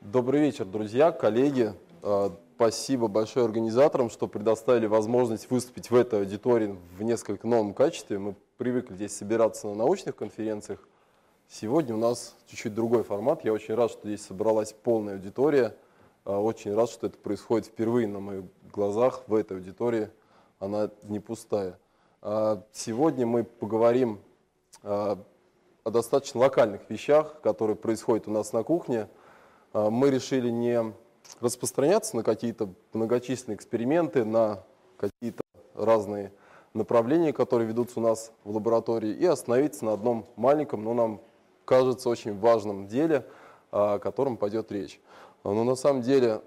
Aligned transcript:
Добрый 0.00 0.40
вечер, 0.42 0.64
друзья, 0.64 1.10
коллеги. 1.10 1.74
А, 2.02 2.32
спасибо 2.54 3.08
большое 3.08 3.44
организаторам, 3.44 4.10
что 4.10 4.28
предоставили 4.28 4.86
возможность 4.86 5.50
выступить 5.50 5.90
в 5.90 5.96
этой 5.96 6.20
аудитории 6.20 6.78
в 6.96 7.02
несколько 7.02 7.48
новом 7.48 7.74
качестве. 7.74 8.20
Мы 8.20 8.36
привыкли 8.58 8.94
здесь 8.94 9.16
собираться 9.16 9.66
на 9.66 9.74
научных 9.74 10.14
конференциях. 10.14 10.88
Сегодня 11.48 11.96
у 11.96 11.98
нас 11.98 12.36
чуть-чуть 12.46 12.74
другой 12.74 13.02
формат. 13.02 13.44
Я 13.44 13.52
очень 13.52 13.74
рад, 13.74 13.90
что 13.90 14.06
здесь 14.06 14.24
собралась 14.24 14.72
полная 14.72 15.14
аудитория. 15.14 15.74
А, 16.24 16.40
очень 16.40 16.74
рад, 16.74 16.88
что 16.90 17.08
это 17.08 17.18
происходит 17.18 17.66
впервые 17.66 18.06
на 18.06 18.20
моих 18.20 18.44
глазах 18.72 19.24
в 19.26 19.34
этой 19.34 19.56
аудитории. 19.56 20.10
Она 20.60 20.90
не 21.02 21.18
пустая. 21.18 21.76
А, 22.22 22.62
сегодня 22.72 23.26
мы 23.26 23.42
поговорим 23.42 24.20
о 24.84 25.18
достаточно 25.84 26.38
локальных 26.38 26.88
вещах, 26.88 27.40
которые 27.40 27.74
происходят 27.74 28.28
у 28.28 28.30
нас 28.30 28.52
на 28.52 28.62
кухне– 28.62 29.08
мы 29.72 30.10
решили 30.10 30.50
не 30.50 30.92
распространяться 31.40 32.16
на 32.16 32.22
какие-то 32.22 32.70
многочисленные 32.92 33.56
эксперименты, 33.56 34.24
на 34.24 34.62
какие-то 34.96 35.42
разные 35.74 36.32
направления, 36.74 37.32
которые 37.32 37.68
ведутся 37.68 38.00
у 38.00 38.02
нас 38.02 38.32
в 38.44 38.54
лаборатории, 38.54 39.12
и 39.12 39.24
остановиться 39.24 39.84
на 39.84 39.92
одном 39.92 40.26
маленьком, 40.36 40.84
но 40.84 40.94
нам 40.94 41.20
кажется 41.64 42.08
очень 42.08 42.38
важном 42.38 42.86
деле, 42.86 43.26
о 43.70 43.98
котором 43.98 44.36
пойдет 44.36 44.72
речь. 44.72 45.00
А, 45.44 45.52
но 45.52 45.64
на 45.64 45.74
самом 45.74 46.02
деле, 46.02 46.40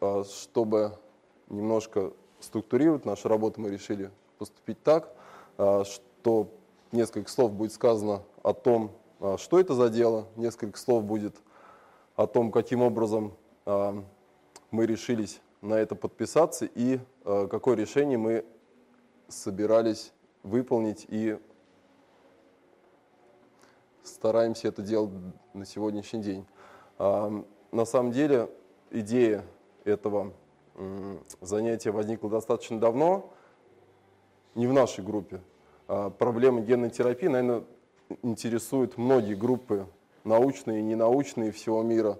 а, 0.00 0.24
чтобы 0.24 0.98
немножко 1.48 2.12
структурировать 2.40 3.04
нашу 3.04 3.28
работу, 3.28 3.60
мы 3.60 3.70
решили 3.70 4.10
поступить 4.38 4.82
так, 4.82 5.14
что 5.54 6.48
несколько 6.90 7.30
слов 7.30 7.52
будет 7.52 7.72
сказано 7.72 8.22
о 8.42 8.52
том, 8.52 8.90
что 9.36 9.60
это 9.60 9.74
за 9.74 9.88
дело, 9.90 10.26
несколько 10.34 10.76
слов 10.76 11.04
будет 11.04 11.36
о 12.16 12.26
том, 12.26 12.50
каким 12.52 12.82
образом 12.82 13.34
а, 13.64 14.04
мы 14.70 14.86
решились 14.86 15.40
на 15.60 15.74
это 15.74 15.94
подписаться 15.94 16.66
и 16.66 17.00
а, 17.24 17.46
какое 17.46 17.76
решение 17.76 18.18
мы 18.18 18.44
собирались 19.28 20.12
выполнить 20.42 21.06
и 21.08 21.38
стараемся 24.02 24.68
это 24.68 24.82
делать 24.82 25.12
на 25.54 25.64
сегодняшний 25.64 26.20
день. 26.20 26.46
А, 26.98 27.44
на 27.70 27.84
самом 27.84 28.12
деле 28.12 28.50
идея 28.90 29.44
этого 29.84 30.32
занятия 31.40 31.90
возникла 31.90 32.30
достаточно 32.30 32.78
давно, 32.78 33.30
не 34.54 34.66
в 34.66 34.72
нашей 34.72 35.04
группе. 35.04 35.40
Проблема 35.86 36.60
генной 36.60 36.90
терапии, 36.90 37.26
наверное, 37.26 37.64
интересует 38.22 38.96
многие 38.96 39.34
группы 39.34 39.86
научные 40.24 40.80
и 40.80 40.82
ненаучные 40.82 41.52
всего 41.52 41.82
мира. 41.82 42.18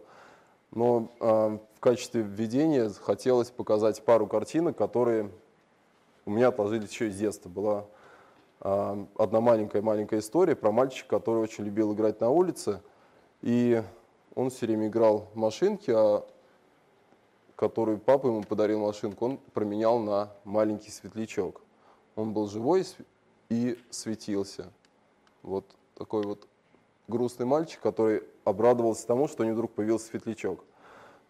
Но 0.71 1.11
э, 1.21 1.59
в 1.75 1.81
качестве 1.81 2.23
введения 2.23 2.89
хотелось 2.89 3.51
показать 3.51 4.05
пару 4.05 4.27
картинок, 4.27 4.77
которые 4.77 5.31
у 6.25 6.31
меня 6.31 6.49
отложились 6.49 6.91
еще 6.91 7.09
из 7.09 7.17
детства. 7.17 7.49
Была 7.49 7.85
э, 8.61 9.05
одна 9.19 9.41
маленькая-маленькая 9.41 10.21
история 10.21 10.57
про 10.57 10.73
мальчика, 10.73 11.19
который 11.19 11.43
очень 11.43 11.65
любил 11.65 11.93
играть 11.93 12.21
на 12.21 12.31
улице. 12.31 12.81
И 13.43 13.83
он 14.35 14.51
все 14.51 14.67
время 14.67 14.89
играл 14.89 15.29
в 15.35 15.37
машинки, 15.37 15.91
а 15.91 16.25
которую 17.57 17.99
папа 17.99 18.27
ему 18.27 18.43
подарил 18.43 18.81
машинку, 18.81 19.25
он 19.25 19.39
променял 19.53 19.99
на 19.99 20.33
маленький 20.45 20.91
светлячок. 20.91 21.61
Он 22.17 22.33
был 22.33 22.49
живой 22.49 22.85
и 23.51 23.79
светился. 23.91 24.73
Вот 25.43 25.65
такой 25.95 26.25
вот 26.25 26.49
грустный 27.09 27.47
мальчик, 27.47 27.81
который 27.81 28.23
обрадовался 28.45 29.07
тому, 29.07 29.29
что 29.29 29.45
у 29.45 29.53
вдруг 29.53 29.73
появился 29.73 30.07
светлячок. 30.07 30.65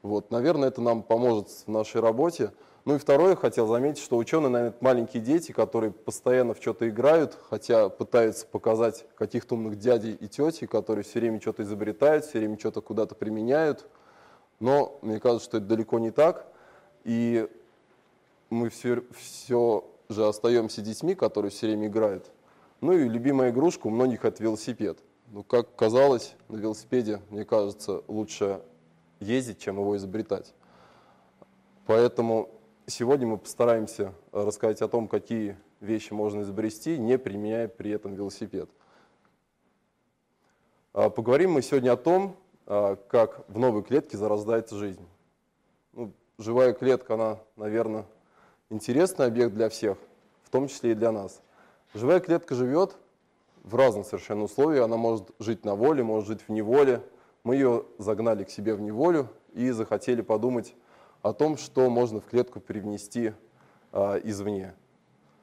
Вот, 0.02 0.30
наверное, 0.30 0.68
это 0.68 0.80
нам 0.80 1.02
поможет 1.02 1.48
в 1.48 1.68
нашей 1.68 2.00
работе. 2.00 2.52
Ну 2.84 2.96
и 2.96 2.98
второе, 2.98 3.36
хотел 3.36 3.68
заметить, 3.68 4.02
что 4.02 4.16
ученые, 4.16 4.48
наверное, 4.48 4.76
маленькие 4.80 5.22
дети, 5.22 5.52
которые 5.52 5.92
постоянно 5.92 6.54
в 6.54 6.56
что-то 6.56 6.88
играют, 6.88 7.38
хотя 7.48 7.88
пытаются 7.88 8.44
показать 8.44 9.06
каких-то 9.14 9.54
умных 9.54 9.78
дядей 9.78 10.14
и 10.14 10.26
тети, 10.26 10.66
которые 10.66 11.04
все 11.04 11.20
время 11.20 11.40
что-то 11.40 11.62
изобретают, 11.62 12.24
все 12.24 12.40
время 12.40 12.58
что-то 12.58 12.80
куда-то 12.80 13.14
применяют. 13.14 13.86
Но 14.58 14.98
мне 15.02 15.20
кажется, 15.20 15.48
что 15.48 15.58
это 15.58 15.66
далеко 15.66 16.00
не 16.00 16.10
так. 16.10 16.48
И 17.04 17.48
мы 18.50 18.68
все, 18.68 19.04
все 19.12 19.84
же 20.08 20.26
остаемся 20.26 20.82
детьми, 20.82 21.14
которые 21.14 21.52
все 21.52 21.68
время 21.68 21.86
играют. 21.86 22.30
Ну 22.80 22.92
и 22.92 23.08
любимая 23.08 23.50
игрушка 23.50 23.86
у 23.86 23.90
многих 23.90 24.24
это 24.24 24.42
велосипед. 24.42 24.98
Ну, 25.32 25.42
как 25.44 25.74
казалось, 25.76 26.34
на 26.50 26.58
велосипеде, 26.58 27.22
мне 27.30 27.46
кажется, 27.46 28.02
лучше 28.06 28.60
ездить, 29.18 29.60
чем 29.60 29.76
его 29.76 29.96
изобретать. 29.96 30.52
Поэтому 31.86 32.50
сегодня 32.86 33.26
мы 33.26 33.38
постараемся 33.38 34.12
рассказать 34.30 34.82
о 34.82 34.88
том, 34.88 35.08
какие 35.08 35.56
вещи 35.80 36.12
можно 36.12 36.42
изобрести, 36.42 36.98
не 36.98 37.16
применяя 37.16 37.66
при 37.66 37.92
этом 37.92 38.12
велосипед. 38.12 38.68
А, 40.92 41.08
поговорим 41.08 41.52
мы 41.52 41.62
сегодня 41.62 41.92
о 41.92 41.96
том, 41.96 42.36
а, 42.66 42.96
как 42.96 43.48
в 43.48 43.58
новой 43.58 43.82
клетке 43.82 44.18
зарождается 44.18 44.76
жизнь. 44.76 45.08
Ну, 45.94 46.12
живая 46.36 46.74
клетка, 46.74 47.14
она, 47.14 47.38
наверное, 47.56 48.04
интересный 48.68 49.24
объект 49.24 49.54
для 49.54 49.70
всех, 49.70 49.96
в 50.42 50.50
том 50.50 50.68
числе 50.68 50.90
и 50.92 50.94
для 50.94 51.10
нас. 51.10 51.40
Живая 51.94 52.20
клетка 52.20 52.54
живет, 52.54 52.98
в 53.62 53.74
разных 53.74 54.06
совершенно 54.06 54.44
условиях. 54.44 54.84
Она 54.84 54.96
может 54.96 55.30
жить 55.38 55.64
на 55.64 55.74
воле, 55.74 56.02
может 56.02 56.28
жить 56.28 56.40
в 56.46 56.50
неволе. 56.50 57.02
Мы 57.44 57.56
ее 57.56 57.84
загнали 57.98 58.44
к 58.44 58.50
себе 58.50 58.74
в 58.74 58.80
неволю 58.80 59.28
и 59.52 59.70
захотели 59.70 60.22
подумать 60.22 60.74
о 61.22 61.32
том, 61.32 61.56
что 61.56 61.88
можно 61.88 62.20
в 62.20 62.26
клетку 62.26 62.60
привнести 62.60 63.32
а, 63.92 64.16
извне. 64.16 64.74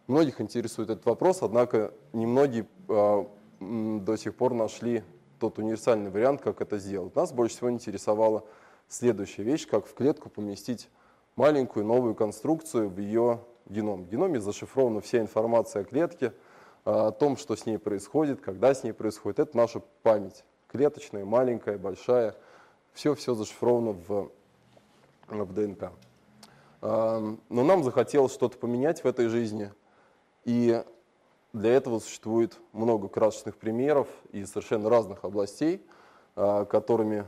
Многих 0.08 0.42
интересует 0.42 0.90
этот 0.90 1.06
вопрос, 1.06 1.42
однако 1.42 1.94
немногие 2.14 2.68
а, 2.88 3.30
до 3.60 4.18
сих 4.18 4.36
пор 4.36 4.54
нашли 4.54 5.04
тот 5.40 5.58
универсальный 5.58 6.10
вариант, 6.10 6.42
как 6.42 6.62
это 6.62 6.78
сделать. 6.80 7.16
Нас 7.16 7.32
больше 7.32 7.56
всего 7.56 7.72
интересовала 7.72 8.44
следующая 8.88 9.44
вещь, 9.44 9.68
как 9.68 9.86
в 9.86 9.94
клетку 9.94 10.30
поместить 10.30 10.90
маленькую 11.36 11.86
новую 11.86 12.16
конструкцию 12.16 12.90
в 12.90 12.98
ее 12.98 13.42
геном. 13.68 14.04
В 14.04 14.10
геноме 14.10 14.42
зашифрована 14.42 15.00
вся 15.00 15.20
информация 15.20 15.84
о 15.84 15.86
клетке– 15.86 16.34
о 16.86 17.12
том, 17.12 17.38
что 17.38 17.56
с 17.56 17.66
ней 17.66 17.78
происходит, 17.78 18.42
когда 18.42 18.74
с 18.74 18.84
ней 18.84 18.94
происходит. 18.94 19.40
Это 19.40 19.58
наша 19.58 19.82
память. 20.04 20.44
Клеточная, 20.68 21.26
маленькая, 21.26 21.78
большая. 21.78 22.36
Все-все 22.94 23.34
зашифровано 23.34 23.92
в, 23.92 24.32
в 25.28 25.54
ДНК. 25.54 25.92
Но 26.82 27.38
нам 27.50 27.84
захотелось 27.84 28.34
что-то 28.34 28.58
поменять 28.58 29.04
в 29.04 29.08
этой 29.08 29.28
жизни. 29.28 29.72
И 30.46 30.82
для 31.54 31.74
этого 31.74 32.00
существует 32.00 32.60
много 32.74 33.08
красочных 33.08 33.58
примеров 33.58 34.08
из 34.32 34.50
совершенно 34.50 34.90
разных 34.90 35.26
областей, 35.26 35.86
а, 36.36 36.66
которыми 36.66 37.26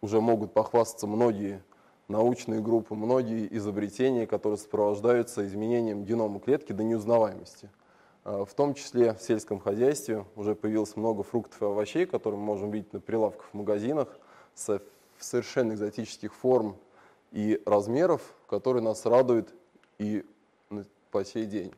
уже 0.00 0.20
могут 0.20 0.54
похвастаться 0.54 1.06
многие 1.06 1.62
научные 2.06 2.60
группы, 2.60 2.94
многие 2.94 3.48
изобретения, 3.56 4.26
которые 4.26 4.58
сопровождаются 4.58 5.44
изменением 5.44 6.04
генома 6.04 6.40
клетки 6.40 6.72
до 6.72 6.84
неузнаваемости. 6.84 7.68
А, 8.24 8.44
в 8.44 8.54
том 8.54 8.74
числе 8.74 9.14
в 9.14 9.22
сельском 9.22 9.60
хозяйстве 9.60 10.24
уже 10.36 10.54
появилось 10.54 10.96
много 10.96 11.22
фруктов 11.22 11.60
и 11.62 11.64
овощей, 11.64 12.06
которые 12.06 12.38
мы 12.38 12.46
можем 12.46 12.70
видеть 12.70 12.92
на 12.92 13.00
прилавках 13.00 13.46
в 13.52 13.54
магазинах, 13.54 14.08
с 14.54 14.80
совершенно 15.18 15.72
экзотических 15.72 16.34
форм 16.34 16.76
и 17.32 17.60
размеров, 17.66 18.22
которые 18.48 18.82
нас 18.82 19.04
радуют 19.06 19.52
и 19.98 20.24
по 21.10 21.24
сей 21.24 21.46
день. 21.46 21.72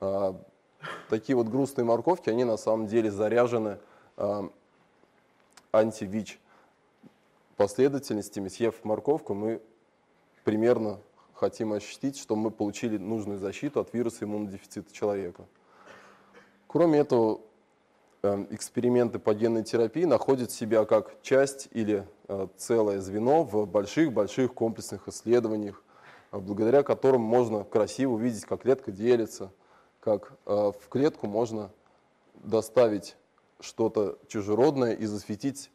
А, 0.00 0.40
такие 1.08 1.36
вот 1.36 1.48
грустные 1.48 1.84
морковки, 1.84 2.30
они 2.30 2.44
на 2.44 2.56
самом 2.56 2.86
деле 2.86 3.10
заряжены 3.10 3.78
а, 4.16 4.50
анти-ВИЧ 5.72 6.40
последовательностями. 7.56 8.48
Съев 8.48 8.84
морковку, 8.84 9.34
мы 9.34 9.60
примерно 10.44 11.00
хотим 11.38 11.72
ощутить, 11.72 12.18
что 12.18 12.34
мы 12.34 12.50
получили 12.50 12.98
нужную 12.98 13.38
защиту 13.38 13.80
от 13.80 13.94
вируса 13.94 14.24
иммунодефицита 14.24 14.92
человека. 14.92 15.46
Кроме 16.66 16.98
этого, 16.98 17.40
эм, 18.22 18.48
эксперименты 18.50 19.18
по 19.20 19.34
генной 19.34 19.62
терапии 19.62 20.04
находят 20.04 20.50
себя 20.50 20.84
как 20.84 21.22
часть 21.22 21.68
или 21.70 22.06
э, 22.26 22.48
целое 22.56 23.00
звено 23.00 23.44
в 23.44 23.66
больших-больших 23.66 24.52
комплексных 24.52 25.06
исследованиях, 25.06 25.82
э, 26.32 26.38
благодаря 26.38 26.82
которым 26.82 27.22
можно 27.22 27.62
красиво 27.64 28.14
увидеть, 28.14 28.44
как 28.44 28.62
клетка 28.62 28.90
делится, 28.90 29.52
как 30.00 30.32
э, 30.44 30.72
в 30.80 30.88
клетку 30.88 31.28
можно 31.28 31.70
доставить 32.34 33.16
что-то 33.60 34.18
чужеродное 34.26 34.92
и 34.92 35.06
засветить 35.06 35.70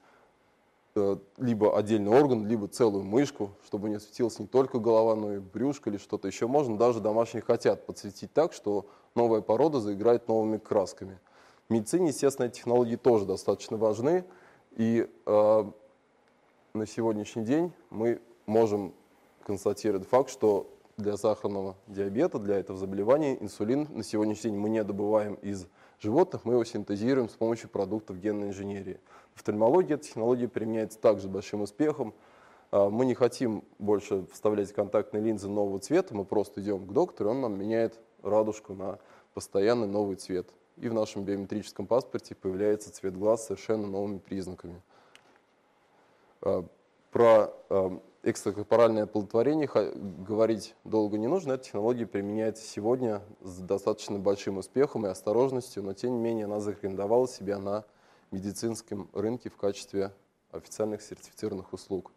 либо 1.38 1.76
отдельный 1.76 2.12
орган, 2.12 2.46
либо 2.46 2.68
целую 2.68 3.04
мышку, 3.04 3.52
чтобы 3.66 3.90
не 3.90 4.00
светилась 4.00 4.38
не 4.38 4.46
только 4.46 4.78
голова, 4.78 5.16
но 5.16 5.34
и 5.34 5.40
брюшко 5.40 5.90
или 5.90 5.98
что-то 5.98 6.28
еще. 6.28 6.48
Можно 6.48 6.78
даже 6.78 7.00
домашних 7.00 7.46
котят 7.46 7.86
подсветить 7.86 8.32
так, 8.32 8.54
что 8.54 8.86
новая 9.16 9.42
порода 9.42 9.80
заиграет 9.80 10.28
новыми 10.28 10.58
красками. 10.58 11.20
В 11.68 11.74
медицине, 11.74 12.10
естественно, 12.10 12.48
технологии 12.50 12.96
тоже 12.96 13.26
достаточно 13.26 13.78
важны. 13.78 14.24
И 14.76 15.10
э, 15.26 15.64
на 16.74 16.86
сегодняшний 16.86 17.44
день 17.44 17.74
мы 17.90 18.22
можем 18.46 18.94
констатировать 19.46 20.08
факт, 20.08 20.30
что 20.30 20.70
для 20.98 21.18
сахарного 21.18 21.76
диабета, 21.88 22.38
для 22.38 22.58
этого 22.58 22.78
заболевания 22.78 23.42
инсулин 23.42 23.88
на 23.92 24.04
сегодняшний 24.04 24.52
день 24.52 24.60
мы 24.60 24.70
не 24.70 24.84
добываем 24.84 25.36
из 25.36 25.68
животных, 26.04 26.46
мы 26.46 26.54
его 26.54 26.64
синтезируем 26.64 27.30
с 27.30 27.34
помощью 27.34 27.70
продуктов 27.70 28.20
генной 28.20 28.50
инженерии. 28.50 29.00
В 29.34 29.38
офтальмологии 29.38 29.96
эта 29.96 30.04
технология 30.04 30.48
применяется 30.48 31.00
также 31.00 31.28
большим 31.28 31.62
успехом. 31.62 32.14
А, 32.72 32.90
мы 32.90 33.06
не 33.06 33.16
хотим 33.16 33.64
больше 33.80 34.26
вставлять 34.32 34.72
контактные 34.74 35.24
линзы 35.24 35.50
нового 35.50 35.80
цвета, 35.80 36.14
мы 36.14 36.26
просто 36.26 36.62
идем 36.62 36.86
к 36.86 36.92
доктору, 36.92 37.32
он 37.32 37.42
нам 37.42 37.58
меняет 37.58 38.00
радужку 38.22 38.74
на 38.74 39.00
постоянный 39.34 39.88
новый 39.88 40.18
цвет. 40.18 40.48
И 40.78 40.90
в 40.90 40.94
нашем 40.94 41.24
биометрическом 41.24 41.88
паспорте 41.88 42.36
появляется 42.36 42.92
цвет 42.92 43.18
глаз 43.18 43.46
совершенно 43.46 43.88
новыми 43.88 44.18
признаками. 44.18 44.82
А, 46.42 46.66
про 47.12 47.54
а, 47.70 48.00
экстракорпоральное 48.24 49.04
оплодотворение 49.04 49.70
говорить 49.94 50.76
долго 50.86 51.18
не 51.18 51.28
нужно. 51.28 51.54
Эта 51.54 51.66
технология 51.66 52.08
применяется 52.08 52.64
сегодня 52.66 53.22
с 53.42 53.60
достаточно 53.60 54.18
большим 54.18 54.58
успехом 54.58 55.06
и 55.06 55.10
осторожностью, 55.10 55.84
но 55.84 55.94
тем 55.94 56.14
не 56.14 56.20
менее 56.20 56.46
она 56.46 56.60
зарекомендовала 56.60 57.28
себя 57.28 57.60
на 57.60 57.84
медицинском 58.32 59.10
рынке 59.14 59.50
в 59.50 59.58
качестве 59.58 60.14
официальных 60.52 61.02
сертифицированных 61.02 61.74
услуг. 61.74 62.12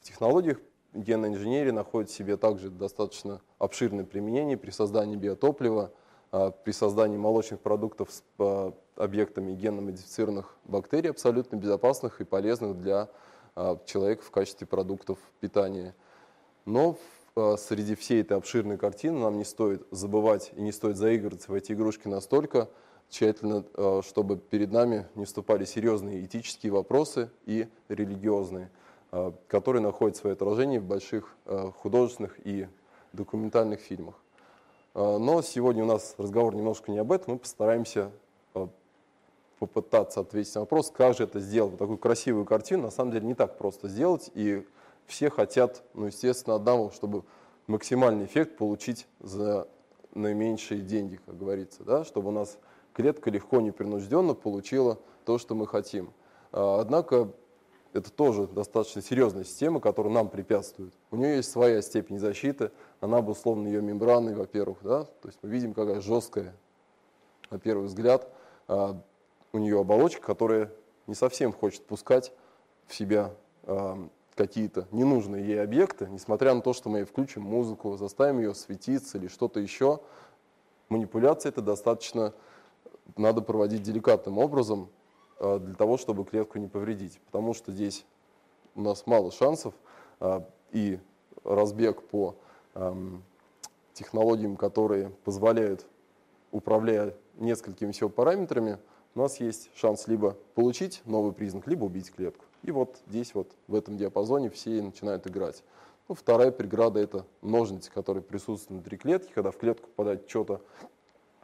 В 0.00 0.04
технологиях 0.04 0.58
генной 0.94 1.30
инженерии 1.30 1.70
находит 1.70 2.10
в 2.10 2.14
себе 2.14 2.36
также 2.36 2.70
достаточно 2.70 3.40
обширное 3.58 4.04
применение 4.04 4.56
при 4.56 4.70
создании 4.70 5.16
биотоплива, 5.16 5.92
а, 6.30 6.50
при 6.50 6.72
создании 6.72 7.16
молочных 7.16 7.60
продуктов 7.60 8.12
с 8.12 8.22
а, 8.38 8.72
объектами 8.96 9.52
генно-модифицированных 9.54 10.56
бактерий, 10.64 11.10
абсолютно 11.10 11.56
безопасных 11.56 12.20
и 12.20 12.24
полезных 12.24 12.80
для 12.80 13.08
человека 13.86 14.22
в 14.22 14.30
качестве 14.30 14.66
продуктов 14.66 15.18
питания. 15.40 15.94
Но 16.64 16.96
а, 17.34 17.56
среди 17.56 17.94
всей 17.94 18.22
этой 18.22 18.36
обширной 18.36 18.78
картины 18.78 19.18
нам 19.18 19.38
не 19.38 19.44
стоит 19.44 19.86
забывать 19.90 20.52
и 20.54 20.62
не 20.62 20.72
стоит 20.72 20.96
заигрываться 20.96 21.50
в 21.50 21.54
эти 21.54 21.72
игрушки 21.72 22.08
настолько 22.08 22.68
тщательно, 23.08 23.64
а, 23.74 24.00
чтобы 24.02 24.36
перед 24.36 24.70
нами 24.72 25.06
не 25.14 25.24
вступали 25.24 25.64
серьезные 25.64 26.24
этические 26.24 26.72
вопросы 26.72 27.30
и 27.46 27.68
религиозные, 27.88 28.70
которые 29.46 29.82
находят 29.82 30.16
свое 30.16 30.32
отражение 30.32 30.80
в 30.80 30.84
больших 30.84 31.36
художественных 31.76 32.38
и 32.46 32.66
документальных 33.12 33.80
фильмах. 33.80 34.14
Но 34.94 35.42
сегодня 35.42 35.84
у 35.84 35.86
нас 35.86 36.14
разговор 36.16 36.54
немножко 36.54 36.90
не 36.90 36.98
об 36.98 37.12
этом, 37.12 37.34
мы 37.34 37.38
постараемся 37.38 38.10
попытаться 39.66 40.20
ответить 40.20 40.54
на 40.56 40.62
вопрос, 40.62 40.90
как 40.90 41.16
же 41.16 41.22
это 41.22 41.38
сделать. 41.38 41.70
Вот 41.70 41.78
такую 41.78 41.98
красивую 41.98 42.44
картину 42.44 42.84
на 42.84 42.90
самом 42.90 43.12
деле 43.12 43.26
не 43.26 43.34
так 43.34 43.58
просто 43.58 43.86
сделать, 43.88 44.28
и 44.34 44.66
все 45.06 45.30
хотят, 45.30 45.84
ну, 45.94 46.06
естественно, 46.06 46.56
одного, 46.56 46.90
чтобы 46.90 47.22
максимальный 47.68 48.24
эффект 48.24 48.56
получить 48.56 49.06
за 49.20 49.68
наименьшие 50.14 50.80
деньги, 50.80 51.20
как 51.24 51.38
говорится, 51.38 51.84
да, 51.84 52.04
чтобы 52.04 52.30
у 52.30 52.32
нас 52.32 52.58
клетка 52.92 53.30
легко, 53.30 53.60
непринужденно 53.60 54.34
получила 54.34 54.98
то, 55.24 55.38
что 55.38 55.54
мы 55.54 55.68
хотим. 55.68 56.12
А, 56.50 56.80
однако 56.80 57.30
это 57.92 58.10
тоже 58.10 58.48
достаточно 58.48 59.00
серьезная 59.00 59.44
система, 59.44 59.78
которая 59.78 60.12
нам 60.12 60.28
препятствует. 60.28 60.92
У 61.12 61.16
нее 61.16 61.36
есть 61.36 61.52
своя 61.52 61.82
степень 61.82 62.18
защиты, 62.18 62.72
она 63.00 63.18
обусловлена 63.18 63.68
ее 63.68 63.80
мембраной, 63.80 64.34
во-первых, 64.34 64.78
да, 64.82 65.04
то 65.04 65.28
есть 65.28 65.38
мы 65.40 65.50
видим, 65.50 65.72
какая 65.72 66.00
жесткая, 66.00 66.52
на 67.50 67.60
первый 67.60 67.86
взгляд, 67.86 68.28
а, 68.66 69.00
у 69.52 69.58
нее 69.58 69.80
оболочка, 69.80 70.22
которая 70.22 70.72
не 71.06 71.14
совсем 71.14 71.52
хочет 71.52 71.84
пускать 71.86 72.32
в 72.86 72.94
себя 72.94 73.34
э, 73.64 74.08
какие-то 74.34 74.88
ненужные 74.90 75.46
ей 75.46 75.62
объекты, 75.62 76.08
несмотря 76.10 76.54
на 76.54 76.62
то, 76.62 76.72
что 76.72 76.88
мы 76.88 76.98
ей 76.98 77.04
включим 77.04 77.42
музыку, 77.42 77.96
заставим 77.96 78.38
ее 78.38 78.54
светиться 78.54 79.18
или 79.18 79.28
что-то 79.28 79.60
еще. 79.60 80.00
Манипуляция 80.88 81.50
это 81.50 81.60
достаточно 81.60 82.32
надо 83.16 83.42
проводить 83.42 83.82
деликатным 83.82 84.38
образом 84.38 84.88
э, 85.38 85.58
для 85.58 85.74
того, 85.74 85.96
чтобы 85.98 86.24
клетку 86.24 86.58
не 86.58 86.68
повредить, 86.68 87.20
потому 87.26 87.54
что 87.54 87.72
здесь 87.72 88.06
у 88.74 88.80
нас 88.80 89.06
мало 89.06 89.30
шансов 89.30 89.74
э, 90.20 90.40
и 90.70 90.98
разбег 91.44 92.02
по 92.02 92.36
э, 92.74 92.94
технологиям, 93.92 94.56
которые 94.56 95.10
позволяют, 95.24 95.86
управляя 96.50 97.14
несколькими 97.36 97.92
всего 97.92 98.08
параметрами, 98.08 98.78
у 99.14 99.18
нас 99.18 99.40
есть 99.40 99.70
шанс 99.74 100.08
либо 100.08 100.36
получить 100.54 101.02
новый 101.04 101.32
признак, 101.32 101.66
либо 101.66 101.84
убить 101.84 102.12
клетку. 102.12 102.44
И 102.62 102.70
вот 102.70 103.00
здесь 103.08 103.34
вот 103.34 103.50
в 103.68 103.74
этом 103.74 103.96
диапазоне 103.96 104.48
все 104.50 104.82
начинают 104.82 105.26
играть. 105.26 105.62
Ну, 106.08 106.14
вторая 106.14 106.50
преграда– 106.50 107.00
это 107.00 107.26
ножницы, 107.42 107.90
которые 107.90 108.22
присутствуют 108.22 108.82
внутри 108.82 108.96
клетки. 108.96 109.32
Когда 109.32 109.50
в 109.50 109.56
клетку 109.56 109.88
попадает 109.88 110.28
что-то 110.28 110.60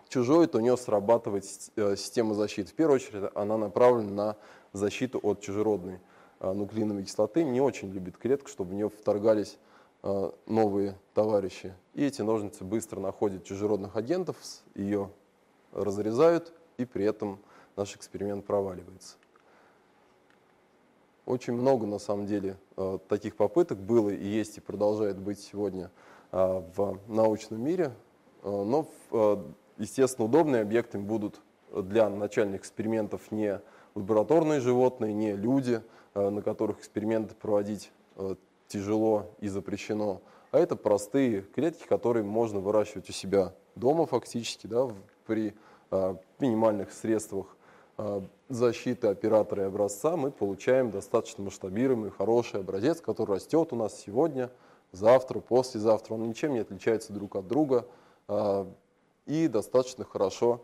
чужое, 0.08 0.46
то 0.46 0.58
у 0.58 0.60
нее 0.60 0.76
срабатывает 0.76 1.44
э, 1.76 1.96
система 1.96 2.34
защиты. 2.34 2.70
В 2.70 2.74
первую 2.74 2.96
очередь 2.96 3.30
она 3.34 3.56
направлена 3.56 4.10
на 4.10 4.36
защиту 4.72 5.20
от 5.22 5.40
чужеродной 5.40 6.00
э, 6.40 6.52
нуклеиновой 6.52 7.04
кислоты. 7.04 7.44
Не 7.44 7.60
очень 7.60 7.90
любит 7.92 8.16
клетка, 8.16 8.48
чтобы 8.48 8.70
в 8.70 8.74
нее 8.74 8.88
вторгались 8.88 9.58
э, 10.02 10.30
новые 10.46 10.98
товарищи. 11.14 11.74
И 11.94 12.04
эти 12.04 12.22
ножницы 12.22 12.64
быстро 12.64 13.00
находят 13.00 13.44
чужеродных 13.44 13.96
агентов, 13.96 14.36
ее 14.74 15.10
разрезают 15.72 16.52
и 16.78 16.84
при 16.84 17.04
этом 17.04 17.38
наш 17.78 17.96
эксперимент 17.96 18.44
проваливается. 18.44 19.16
Очень 21.24 21.54
много, 21.54 21.86
на 21.86 21.98
самом 21.98 22.26
деле, 22.26 22.56
э, 22.76 22.98
таких 23.08 23.36
попыток 23.36 23.78
было 23.78 24.10
и 24.10 24.26
есть 24.26 24.58
и 24.58 24.60
продолжает 24.60 25.18
быть 25.18 25.38
сегодня 25.38 25.90
э, 26.32 26.62
в 26.74 26.98
научном 27.06 27.62
мире, 27.62 27.92
э, 28.42 28.50
но, 28.50 28.88
естественно, 29.76 30.26
удобные 30.26 30.62
объектами 30.62 31.02
будут 31.02 31.40
для 31.70 32.08
начальных 32.08 32.62
экспериментов 32.62 33.30
не 33.30 33.60
лабораторные 33.94 34.60
животные, 34.60 35.12
не 35.12 35.36
люди, 35.36 35.82
на 36.14 36.40
которых 36.40 36.78
эксперименты 36.78 37.34
проводить 37.34 37.92
тяжело 38.68 39.30
и 39.40 39.48
запрещено, 39.48 40.22
а 40.50 40.58
это 40.58 40.76
простые 40.76 41.42
клетки, 41.42 41.86
которые 41.86 42.24
можно 42.24 42.60
выращивать 42.60 43.10
у 43.10 43.12
себя 43.12 43.52
дома 43.74 44.06
фактически, 44.06 44.66
да, 44.66 44.88
при 45.26 45.54
минимальных 46.38 46.92
средствах 46.92 47.57
защиты 48.48 49.08
оператора 49.08 49.64
и 49.64 49.66
образца 49.66 50.16
мы 50.16 50.30
получаем 50.30 50.90
достаточно 50.90 51.44
масштабируемый, 51.44 52.10
хороший 52.10 52.60
образец, 52.60 53.00
который 53.00 53.36
растет 53.36 53.72
у 53.72 53.76
нас 53.76 53.98
сегодня, 53.98 54.50
завтра, 54.92 55.40
послезавтра. 55.40 56.14
Он 56.14 56.28
ничем 56.28 56.52
не 56.52 56.60
отличается 56.60 57.12
друг 57.12 57.36
от 57.36 57.46
друга 57.46 57.86
а, 58.28 58.66
и 59.26 59.48
достаточно 59.48 60.04
хорошо 60.04 60.62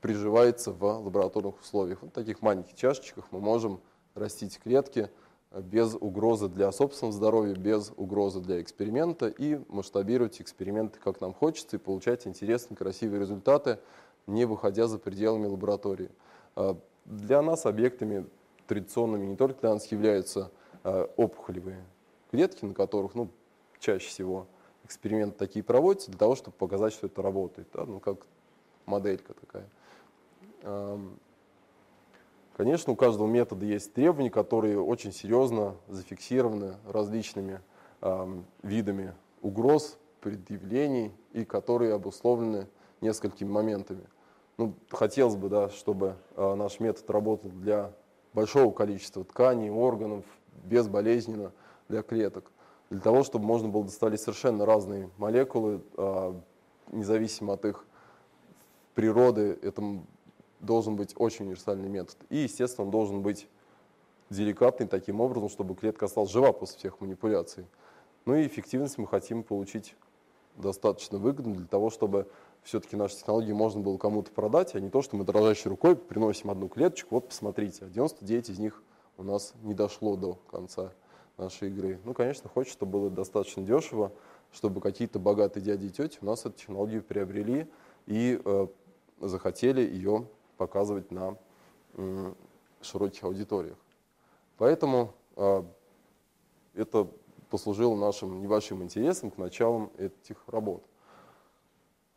приживается 0.00 0.72
в 0.72 0.82
лабораторных 0.84 1.60
условиях. 1.60 2.02
В 2.02 2.10
таких 2.10 2.42
маленьких 2.42 2.74
чашечках 2.74 3.26
мы 3.30 3.40
можем 3.40 3.80
растить 4.14 4.58
клетки 4.58 5.10
без 5.54 5.94
угрозы 5.94 6.48
для 6.48 6.72
собственного 6.72 7.12
здоровья, 7.12 7.54
без 7.54 7.92
угрозы 7.96 8.40
для 8.40 8.60
эксперимента 8.60 9.28
и 9.28 9.60
масштабировать 9.68 10.40
эксперименты 10.40 10.98
как 10.98 11.20
нам 11.20 11.34
хочется 11.34 11.76
и 11.76 11.78
получать 11.78 12.26
интересные, 12.26 12.76
красивые 12.76 13.20
результаты, 13.20 13.78
не 14.26 14.44
выходя 14.44 14.86
за 14.86 14.98
пределами 14.98 15.46
лаборатории. 15.46 16.10
А, 16.56 16.76
для 17.04 17.42
нас 17.42 17.66
объектами 17.66 18.26
традиционными 18.66 19.26
не 19.26 19.36
только 19.36 19.60
для 19.60 19.74
нас 19.74 19.86
являются 19.86 20.50
а, 20.84 21.10
опухолевые 21.16 21.84
клетки, 22.30 22.64
на 22.64 22.74
которых 22.74 23.14
ну, 23.14 23.28
чаще 23.78 24.08
всего 24.08 24.46
эксперименты 24.84 25.38
такие 25.38 25.62
проводятся 25.62 26.10
для 26.10 26.18
того, 26.18 26.34
чтобы 26.34 26.56
показать, 26.56 26.92
что 26.92 27.06
это 27.06 27.22
работает, 27.22 27.68
да? 27.72 27.84
ну, 27.84 28.00
как 28.00 28.26
моделька 28.86 29.34
такая. 29.34 29.68
Конечно, 32.56 32.92
у 32.92 32.96
каждого 32.96 33.26
метода 33.26 33.64
есть 33.64 33.94
требования, 33.94 34.30
которые 34.30 34.80
очень 34.80 35.12
серьезно 35.12 35.76
зафиксированы 35.88 36.74
различными 36.86 37.60
видами 38.62 39.14
угроз, 39.40 39.98
предъявлений 40.20 41.12
и 41.32 41.44
которые 41.44 41.94
обусловлены 41.94 42.68
несколькими 43.00 43.48
моментами. 43.48 44.04
Ну, 44.58 44.74
хотелось 44.90 45.36
бы, 45.36 45.48
да, 45.48 45.70
чтобы 45.70 46.16
э, 46.36 46.54
наш 46.54 46.78
метод 46.80 47.08
работал 47.10 47.50
для 47.50 47.92
большого 48.32 48.72
количества 48.72 49.24
тканей, 49.24 49.70
органов, 49.70 50.24
безболезненно 50.64 51.52
для 51.88 52.02
клеток, 52.02 52.50
для 52.90 53.00
того, 53.00 53.24
чтобы 53.24 53.46
можно 53.46 53.68
было 53.68 53.84
доставить 53.84 54.20
совершенно 54.20 54.66
разные 54.66 55.10
молекулы, 55.16 55.82
э, 55.96 56.34
независимо 56.92 57.54
от 57.54 57.64
их 57.64 57.84
природы, 58.94 59.58
это 59.62 59.82
должен 60.60 60.96
быть 60.96 61.14
очень 61.16 61.46
универсальный 61.46 61.88
метод. 61.88 62.16
И, 62.28 62.38
естественно, 62.38 62.84
он 62.84 62.90
должен 62.90 63.22
быть 63.22 63.48
деликатный 64.30 64.86
таким 64.86 65.20
образом, 65.20 65.48
чтобы 65.48 65.74
клетка 65.74 66.06
осталась 66.06 66.30
жива 66.30 66.52
после 66.52 66.78
всех 66.78 67.00
манипуляций. 67.00 67.66
Ну 68.24 68.34
и 68.34 68.46
эффективность 68.46 68.98
мы 68.98 69.06
хотим 69.06 69.42
получить 69.42 69.96
достаточно 70.56 71.18
выгодно 71.18 71.54
для 71.54 71.66
того, 71.66 71.90
чтобы 71.90 72.28
все-таки 72.62 72.96
наши 72.96 73.16
технологии 73.16 73.52
можно 73.52 73.80
было 73.80 73.98
кому-то 73.98 74.30
продать, 74.30 74.74
а 74.74 74.80
не 74.80 74.90
то, 74.90 75.02
что 75.02 75.16
мы 75.16 75.24
дрожащей 75.24 75.68
рукой 75.68 75.96
приносим 75.96 76.50
одну 76.50 76.68
клеточку, 76.68 77.16
вот 77.16 77.28
посмотрите, 77.28 77.84
а 77.84 77.88
99 77.88 78.50
из 78.50 78.58
них 78.58 78.82
у 79.18 79.24
нас 79.24 79.54
не 79.62 79.74
дошло 79.74 80.16
до 80.16 80.34
конца 80.50 80.92
нашей 81.38 81.68
игры. 81.68 82.00
Ну, 82.04 82.14
конечно, 82.14 82.48
хочется, 82.48 82.78
чтобы 82.78 82.92
было 82.92 83.10
достаточно 83.10 83.62
дешево, 83.62 84.12
чтобы 84.52 84.80
какие-то 84.80 85.18
богатые 85.18 85.62
дяди 85.62 85.86
и 85.86 85.90
тети 85.90 86.18
у 86.20 86.26
нас 86.26 86.40
эту 86.40 86.58
технологию 86.58 87.02
приобрели 87.02 87.68
и 88.06 88.40
э, 88.44 88.66
захотели 89.20 89.80
ее 89.80 90.26
показывать 90.56 91.10
на 91.10 91.36
э, 91.94 92.34
широких 92.80 93.24
аудиториях. 93.24 93.76
Поэтому 94.58 95.14
э, 95.36 95.62
это 96.74 97.08
послужило 97.50 97.96
нашим 97.96 98.40
небольшим 98.40 98.82
интересом 98.82 99.30
к 99.30 99.38
началам 99.38 99.90
этих 99.98 100.42
работ. 100.46 100.84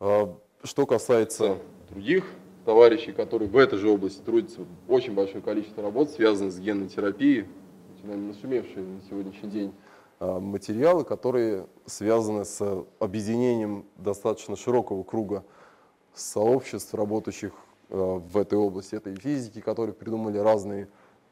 Э, 0.00 0.26
что 0.62 0.86
касается 0.86 1.58
других 1.90 2.24
товарищей, 2.64 3.12
которые 3.12 3.48
в 3.48 3.56
этой 3.56 3.78
же 3.78 3.88
области 3.88 4.20
трудятся, 4.20 4.60
очень 4.88 5.14
большое 5.14 5.42
количество 5.42 5.82
работ, 5.82 6.10
связанных 6.10 6.52
с 6.52 6.58
генной 6.58 6.88
терапией, 6.88 7.46
наверное, 8.02 8.34
нашумевшие 8.34 8.84
на 8.84 9.00
сегодняшний 9.08 9.50
день 9.50 9.74
а, 10.18 10.40
материалы, 10.40 11.04
которые 11.04 11.66
связаны 11.86 12.44
с 12.44 12.84
объединением 12.98 13.84
достаточно 13.96 14.56
широкого 14.56 15.02
круга 15.02 15.44
сообществ, 16.14 16.94
работающих 16.94 17.52
а, 17.90 18.18
в 18.18 18.36
этой 18.36 18.58
области. 18.58 18.94
Это 18.94 19.10
и 19.10 19.16
физики, 19.16 19.60
которые 19.60 19.94
придумали 19.94 20.38
разные 20.38 20.88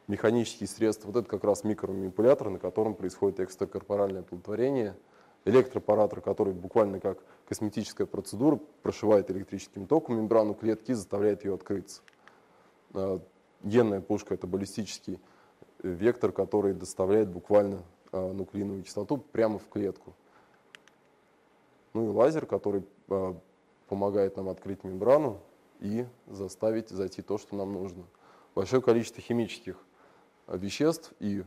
механические 0.06 0.68
средства. 0.68 1.08
Вот 1.08 1.16
это 1.16 1.28
как 1.28 1.44
раз 1.44 1.64
микроманипулятор, 1.64 2.50
на 2.50 2.58
котором 2.58 2.94
происходит 2.94 3.40
экстракорпоральное 3.40 4.20
оплодотворение. 4.20 4.96
Электропаратор, 5.44 6.22
который 6.22 6.54
буквально 6.54 7.00
как 7.00 7.18
косметическая 7.46 8.06
процедура 8.06 8.58
прошивает 8.82 9.30
электрическим 9.30 9.86
током 9.86 10.16
мембрану 10.16 10.54
клетки 10.54 10.92
и 10.92 10.94
заставляет 10.94 11.44
ее 11.44 11.54
открыться. 11.54 12.00
А, 12.94 13.20
генная 13.62 14.00
пушка– 14.00 14.34
это 14.36 14.46
баллистический 14.46 15.20
вектор, 15.82 16.32
который 16.32 16.72
доставляет 16.72 17.28
буквально 17.28 17.82
а, 18.10 18.32
нуклеиновую 18.32 18.84
кислоту 18.84 19.18
прямо 19.18 19.58
в 19.58 19.68
клетку. 19.68 20.14
Ну 21.92 22.06
и 22.06 22.08
лазер, 22.08 22.46
который 22.46 22.82
а, 23.10 23.38
помогает 23.88 24.36
нам 24.36 24.48
открыть 24.48 24.82
мембрану 24.82 25.40
и 25.80 26.06
заставить 26.26 26.88
зайти 26.88 27.20
то, 27.20 27.36
что 27.36 27.54
нам 27.54 27.74
нужно. 27.74 28.04
Большое 28.54 28.80
количество 28.80 29.20
химических 29.20 29.76
веществ 30.48 31.12
и 31.20 31.44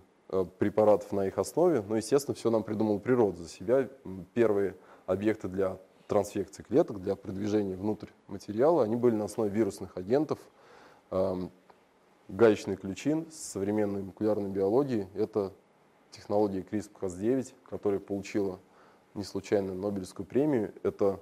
препаратов 0.60 1.12
на 1.12 1.28
их 1.28 1.38
основе, 1.38 1.84
но, 1.88 1.98
естественно, 1.98 2.36
все 2.36 2.50
нам 2.52 2.64
придумал 2.64 3.00
природа 3.00 3.38
за 3.38 3.50
себя. 3.50 3.90
Первые 4.34 4.76
объекты 5.06 5.48
для 5.48 5.78
трансфекции 6.08 6.64
клеток, 6.64 7.02
для 7.02 7.16
продвижения 7.16 7.76
внутрь 7.76 8.10
материала, 8.28 8.84
они 8.84 8.96
были 8.96 9.16
на 9.16 9.26
основе 9.26 9.50
вирусных 9.50 9.98
агентов, 9.98 10.40
гаечный 12.28 12.76
ключин 12.76 13.28
с 13.32 13.36
современной 13.36 14.02
молекулярной 14.02 14.50
биологией. 14.50 15.08
Это 15.16 15.54
технология 16.12 16.62
CRISPR-Cas9, 16.62 17.54
которая 17.70 18.00
получила 18.00 18.60
не 19.14 19.24
случайно 19.24 19.74
Нобелевскую 19.74 20.26
премию. 20.26 20.74
Это 20.84 21.20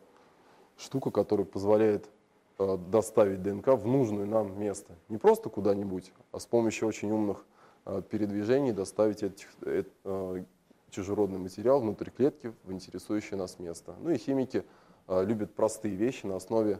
штука, 0.77 1.11
которая 1.11 1.45
позволяет 1.45 2.09
э, 2.57 2.77
доставить 2.89 3.41
ДНК 3.41 3.67
в 3.69 3.87
нужное 3.87 4.25
нам 4.25 4.59
место. 4.59 4.93
Не 5.09 5.17
просто 5.17 5.49
куда-нибудь, 5.49 6.11
а 6.31 6.39
с 6.39 6.45
помощью 6.45 6.87
очень 6.87 7.11
умных 7.11 7.45
э, 7.85 8.01
передвижений 8.09 8.71
доставить 8.71 9.23
этот, 9.23 9.47
этот 9.61 9.93
э, 10.03 10.43
чужеродный 10.89 11.39
материал 11.39 11.81
внутрь 11.81 12.09
клетки 12.09 12.53
в 12.63 12.71
интересующее 12.71 13.37
нас 13.37 13.59
место. 13.59 13.95
Ну 13.99 14.11
и 14.11 14.17
химики 14.17 14.63
э, 15.07 15.25
любят 15.25 15.53
простые 15.53 15.95
вещи 15.95 16.25
на 16.25 16.35
основе 16.35 16.79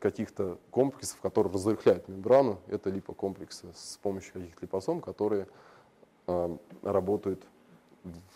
каких-то 0.00 0.58
комплексов, 0.72 1.20
которые 1.20 1.52
разрыхляют 1.52 2.08
мембрану. 2.08 2.58
Это 2.66 2.90
липокомплексы 2.90 3.68
с 3.72 3.96
помощью 4.02 4.32
каких-то 4.32 4.62
липосом, 4.62 5.00
которые 5.00 5.46
работают 6.82 7.46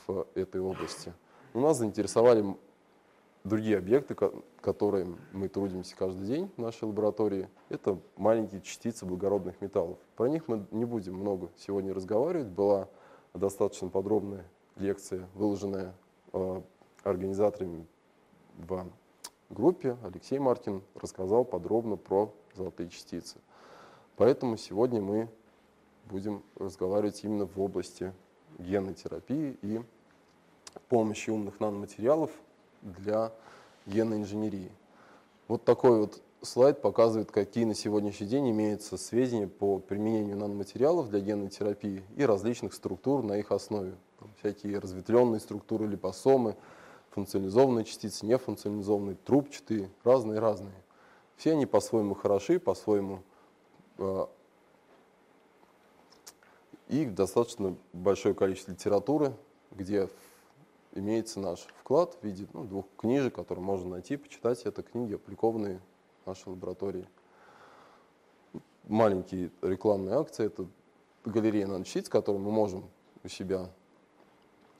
в 0.07 0.28
этой 0.37 0.61
области. 0.61 1.12
У 1.52 1.59
нас 1.59 1.78
заинтересовали 1.78 2.57
другие 3.47 3.79
объекты, 3.79 4.17
которые 4.61 5.07
мы 5.33 5.49
трудимся 5.49 5.97
каждый 5.97 6.26
день 6.26 6.50
в 6.57 6.61
нашей 6.61 6.85
лаборатории. 6.85 7.49
Это 7.69 7.99
маленькие 8.17 8.61
частицы 8.61 9.07
благородных 9.07 9.61
металлов. 9.61 9.99
Про 10.17 10.29
них 10.29 10.49
мы 10.49 10.67
не 10.71 10.85
будем 10.85 11.15
много 11.15 11.50
сегодня 11.57 11.95
разговаривать. 11.95 12.49
Была 12.49 12.88
достаточно 13.35 13.88
подробная 13.88 14.45
лекция, 14.76 15.29
выложенная 15.35 15.95
а, 16.33 16.62
организаторами 17.05 17.87
в 18.57 18.87
группе 19.50 19.97
Алексей 20.03 20.38
Маркин 20.38 20.83
рассказал 20.95 21.45
подробно 21.45 21.97
про 21.97 22.35
золотые 22.55 22.88
частицы. 22.88 23.37
Поэтому 24.17 24.57
сегодня 24.57 25.00
мы 25.00 25.29
будем 26.07 26.43
разговаривать 26.57 27.23
именно 27.23 27.47
в 27.47 27.61
области 27.61 28.12
генной 28.59 28.95
терапии 28.95 29.59
и 29.62 29.81
помощи 30.88 31.31
умных 31.31 31.61
наноматериалов 31.61 32.31
для 32.87 33.33
генной 33.87 34.19
инженерии. 34.19 34.71
Вот 35.49 35.64
такой 35.64 35.99
вот 36.00 36.21
слайд 36.43 36.81
показывает, 36.81 37.31
какие 37.31 37.64
на 37.64 37.75
сегодняшний 37.75 38.26
день 38.26 38.50
имеются 38.50 38.97
сведения 38.97 39.47
по 39.49 39.78
применению 39.78 40.37
наноматериалов 40.37 41.09
для 41.11 41.21
генной 41.21 41.49
терапии 41.49 42.02
и 42.16 42.25
различных 42.25 42.75
структур 42.75 43.23
на 43.23 43.35
их 43.35 43.52
основе. 43.52 43.95
Там 44.19 44.31
всякие 44.40 44.78
разветвленные 44.78 45.40
структуры 45.40 45.87
липосомы, 45.87 46.57
функционализованные 47.11 47.85
частицы, 47.85 48.26
нефункционализованные, 48.26 49.16
трубчатые, 49.25 49.90
разные-разные. 50.05 50.75
Все 51.37 51.52
они 51.52 51.66
по-своему 51.66 52.14
хороши, 52.14 52.59
по-своему 52.59 53.23
э, 53.99 54.26
и 56.88 57.05
достаточно 57.05 57.76
большое 57.93 58.35
количество 58.35 58.73
литературы, 58.73 59.35
где 59.73 60.09
имеется 60.97 61.41
наш 61.41 61.61
вклад 61.81 62.17
в 62.21 62.25
виде 62.25 62.47
ну, 62.53 62.65
двух 62.65 62.87
книжек, 62.97 63.35
которые 63.35 63.65
можно 63.65 63.91
найти, 63.91 64.17
почитать. 64.17 64.62
Это 64.65 64.83
книги, 64.83 65.15
опубликованные 65.15 65.81
в 66.25 66.26
нашей 66.26 66.49
лаборатории. 66.49 67.07
Маленькие 68.85 69.50
рекламные 69.62 70.17
акции. 70.17 70.47
Это 70.47 70.67
галерея 71.25 71.67
наночастиц, 71.67 72.09
которую 72.09 72.43
мы 72.43 72.50
можем 72.50 72.88
у 73.25 73.29
себя 73.29 73.71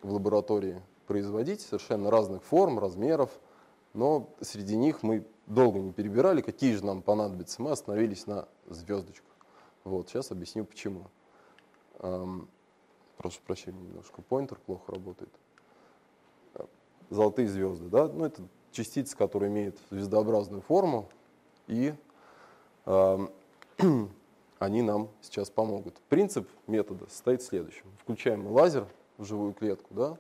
в 0.03 0.13
лаборатории 0.13 0.81
производить 1.07 1.61
совершенно 1.61 2.11
разных 2.11 2.43
форм, 2.43 2.79
размеров, 2.79 3.31
но 3.95 4.29
среди 4.41 4.77
них 4.77 5.03
мы 5.03 5.25
долго 5.47 5.79
не 5.79 5.93
перебирали, 5.93 6.41
какие 6.41 6.75
же 6.75 6.85
нам 6.85 7.03
понадобятся. 7.03 7.63
Мы 7.63 7.71
остановились 7.71 8.27
на 8.27 8.49
звездочках. 8.69 9.25
Вот, 9.85 10.09
сейчас 10.09 10.31
объясню 10.31 10.65
почему. 10.65 11.07
Эм, 12.01 12.49
прошу 13.17 13.41
прощения, 13.47 13.81
немножко 13.81 14.21
поинтер 14.23 14.59
плохо 14.67 14.93
работает. 14.93 15.31
Золотые 17.11 17.49
звезды, 17.49 17.89
да, 17.89 18.09
ну 18.09 18.25
это 18.25 18.43
частицы, 18.73 19.17
которые 19.17 19.51
имеют 19.51 19.79
звездообразную 19.91 20.63
форму, 20.63 21.09
и 21.67 21.95
э, 22.85 23.27
они 24.59 24.83
нам 24.83 25.09
сейчас 25.23 25.51
помогут. 25.51 25.95
Принцип 26.09 26.49
метода 26.67 27.07
состоит 27.09 27.43
в 27.43 27.47
следующем. 27.47 27.87
Включаем 28.03 28.47
лазер 28.49 28.87
в 29.19 29.25
живую 29.25 29.55
клетку, 29.55 29.95
да, 29.95 30.19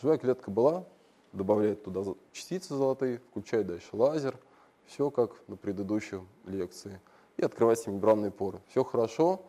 Живая 0.00 0.16
клетка 0.16 0.52
была, 0.52 0.84
добавляет 1.32 1.82
туда 1.82 2.02
частицы 2.30 2.76
золотые, 2.76 3.18
включает 3.30 3.66
дальше 3.66 3.88
лазер, 3.92 4.38
все 4.86 5.10
как 5.10 5.32
на 5.48 5.56
предыдущей 5.56 6.20
лекции. 6.46 7.00
И 7.36 7.42
открывайте 7.42 7.90
мембранные 7.90 8.30
поры. 8.30 8.60
Все 8.68 8.84
хорошо, 8.84 9.42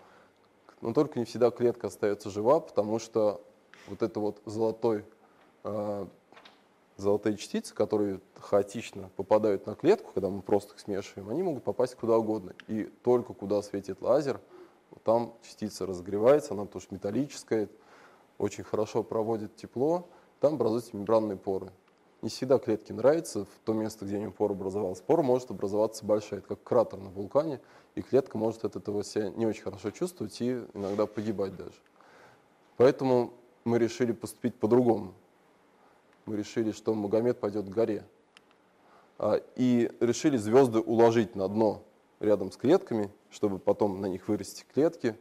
но 0.82 0.94
только 0.94 1.20
не 1.20 1.26
всегда 1.26 1.52
клетка 1.52 1.88
остается 1.88 2.32
жива, 2.32 2.60
потому 2.60 2.98
что 2.98 3.42
вот 3.88 4.02
это 4.02 4.20
вот 4.20 4.42
золотой, 4.46 5.06
э, 5.64 6.08
золотые 7.00 7.38
частицы, 7.38 7.74
которые 7.74 8.22
хаотично 8.36 9.10
попадают 9.16 9.66
на 9.66 9.76
клетку, 9.76 10.12
когда 10.14 10.30
мы 10.30 10.42
просто 10.42 10.74
их 10.74 10.80
смешиваем, 10.80 11.30
они 11.30 11.44
могут 11.44 11.64
попасть 11.64 11.96
куда 11.96 12.18
угодно. 12.18 12.54
И 12.68 12.84
только 13.04 13.34
куда 13.34 13.62
светит 13.62 14.02
лазер, 14.02 14.40
там 15.04 15.34
частица 15.42 15.86
разогревается, 15.86 16.54
она 16.54 16.66
тоже 16.66 16.88
металлическая, 16.92 17.70
очень 18.38 18.64
хорошо 18.64 19.04
проводит 19.04 19.56
тепло, 19.56 20.08
там 20.40 20.56
образуются 20.56 20.96
мембранные 20.96 21.38
поры. 21.38 21.72
Не 22.22 22.30
всегда 22.30 22.58
клетке 22.58 22.94
нравится 22.94 23.46
в 23.46 23.50
то 23.64 23.74
место, 23.74 24.06
где 24.06 24.18
у 24.18 24.22
него 24.22 24.32
пор 24.32 24.52
образовался. 24.52 25.04
Пор 25.04 25.24
может 25.24 25.52
образоваться 25.52 26.06
большая, 26.06 26.40
это 26.40 26.50
как 26.50 26.64
кратер 26.64 27.00
на 27.00 27.10
вулкане, 27.10 27.62
и 27.96 28.02
клетка 28.02 28.38
может 28.38 28.66
от 28.66 28.76
этого 28.76 29.04
себя 29.04 29.30
не 29.30 29.46
очень 29.46 29.64
хорошо 29.64 29.92
чувствовать 29.92 30.40
и 30.42 30.66
иногда 30.74 31.06
погибать 31.06 31.56
даже. 31.56 31.76
Поэтому 32.76 33.34
мы 33.64 33.78
решили 33.80 34.12
поступить 34.12 34.56
по-другому. 34.56 35.14
Мы 36.30 36.38
решили, 36.38 36.72
что 36.72 36.94
Магомед 36.94 37.40
пойдет 37.40 37.66
к 37.66 37.70
горе. 37.70 38.06
А, 39.18 39.42
и 39.56 39.92
решили 40.00 40.38
звезды 40.38 40.80
уложить 40.80 41.36
на 41.36 41.48
дно 41.48 41.82
рядом 42.20 42.52
с 42.52 42.58
клетками, 42.58 43.12
чтобы 43.30 43.60
потом 43.60 44.00
на 44.00 44.06
них 44.06 44.28
вырасти 44.28 44.64
клетки, 44.74 45.16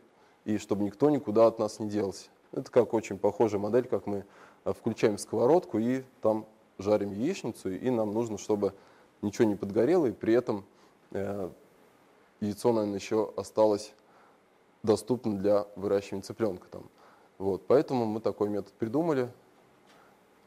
и 0.44 0.58
чтобы 0.58 0.84
никто 0.84 1.10
никуда 1.10 1.46
от 1.46 1.58
нас 1.58 1.80
не 1.80 1.88
делся. 1.88 2.28
Это 2.52 2.70
как 2.70 2.94
очень 2.94 3.18
похожая 3.18 3.60
модель, 3.60 3.88
как 3.88 4.06
мы 4.06 4.24
Э, 4.68 4.72
включаем 4.72 5.18
сковородку 5.18 5.78
и 5.78 6.02
там 6.20 6.46
жарим 6.78 7.12
яичницу, 7.12 7.70
и 7.70 7.90
нам 7.90 8.12
нужно, 8.12 8.38
чтобы 8.38 8.74
ничего 9.22 9.48
не 9.48 9.56
подгорело, 9.56 10.06
и 10.06 10.12
при 10.12 10.34
этом 10.34 10.64
э, 11.10 11.50
яйцо, 12.40 12.72
наверное, 12.72 12.98
еще 12.98 13.32
осталось 13.36 13.94
доступны 14.82 15.38
для 15.38 15.66
выращивания 15.74 16.22
цыпленка 16.22 16.68
там. 16.68 16.88
Вот, 17.38 17.66
поэтому 17.66 18.04
мы 18.04 18.20
такой 18.20 18.48
метод 18.48 18.72
придумали 18.74 19.30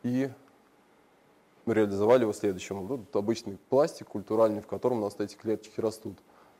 и 0.03 0.29
реализовали 1.65 2.21
его 2.21 2.33
следующим. 2.33 2.87
Вот 2.87 3.15
обычный 3.15 3.57
пластик 3.69 4.07
культуральный, 4.07 4.61
в 4.61 4.67
котором 4.67 4.99
у 4.99 5.01
нас 5.01 5.15
эти 5.19 5.35
клеточки 5.35 5.79
растут. 5.79 6.17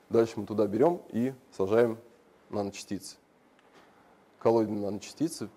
Дальше 0.10 0.34
мы 0.40 0.46
туда 0.46 0.68
берем 0.68 1.02
и 1.10 1.34
сажаем 1.56 1.98
наночастицы. 2.50 3.18
Коллоидные 4.40 4.82
наночастицы 4.82 5.50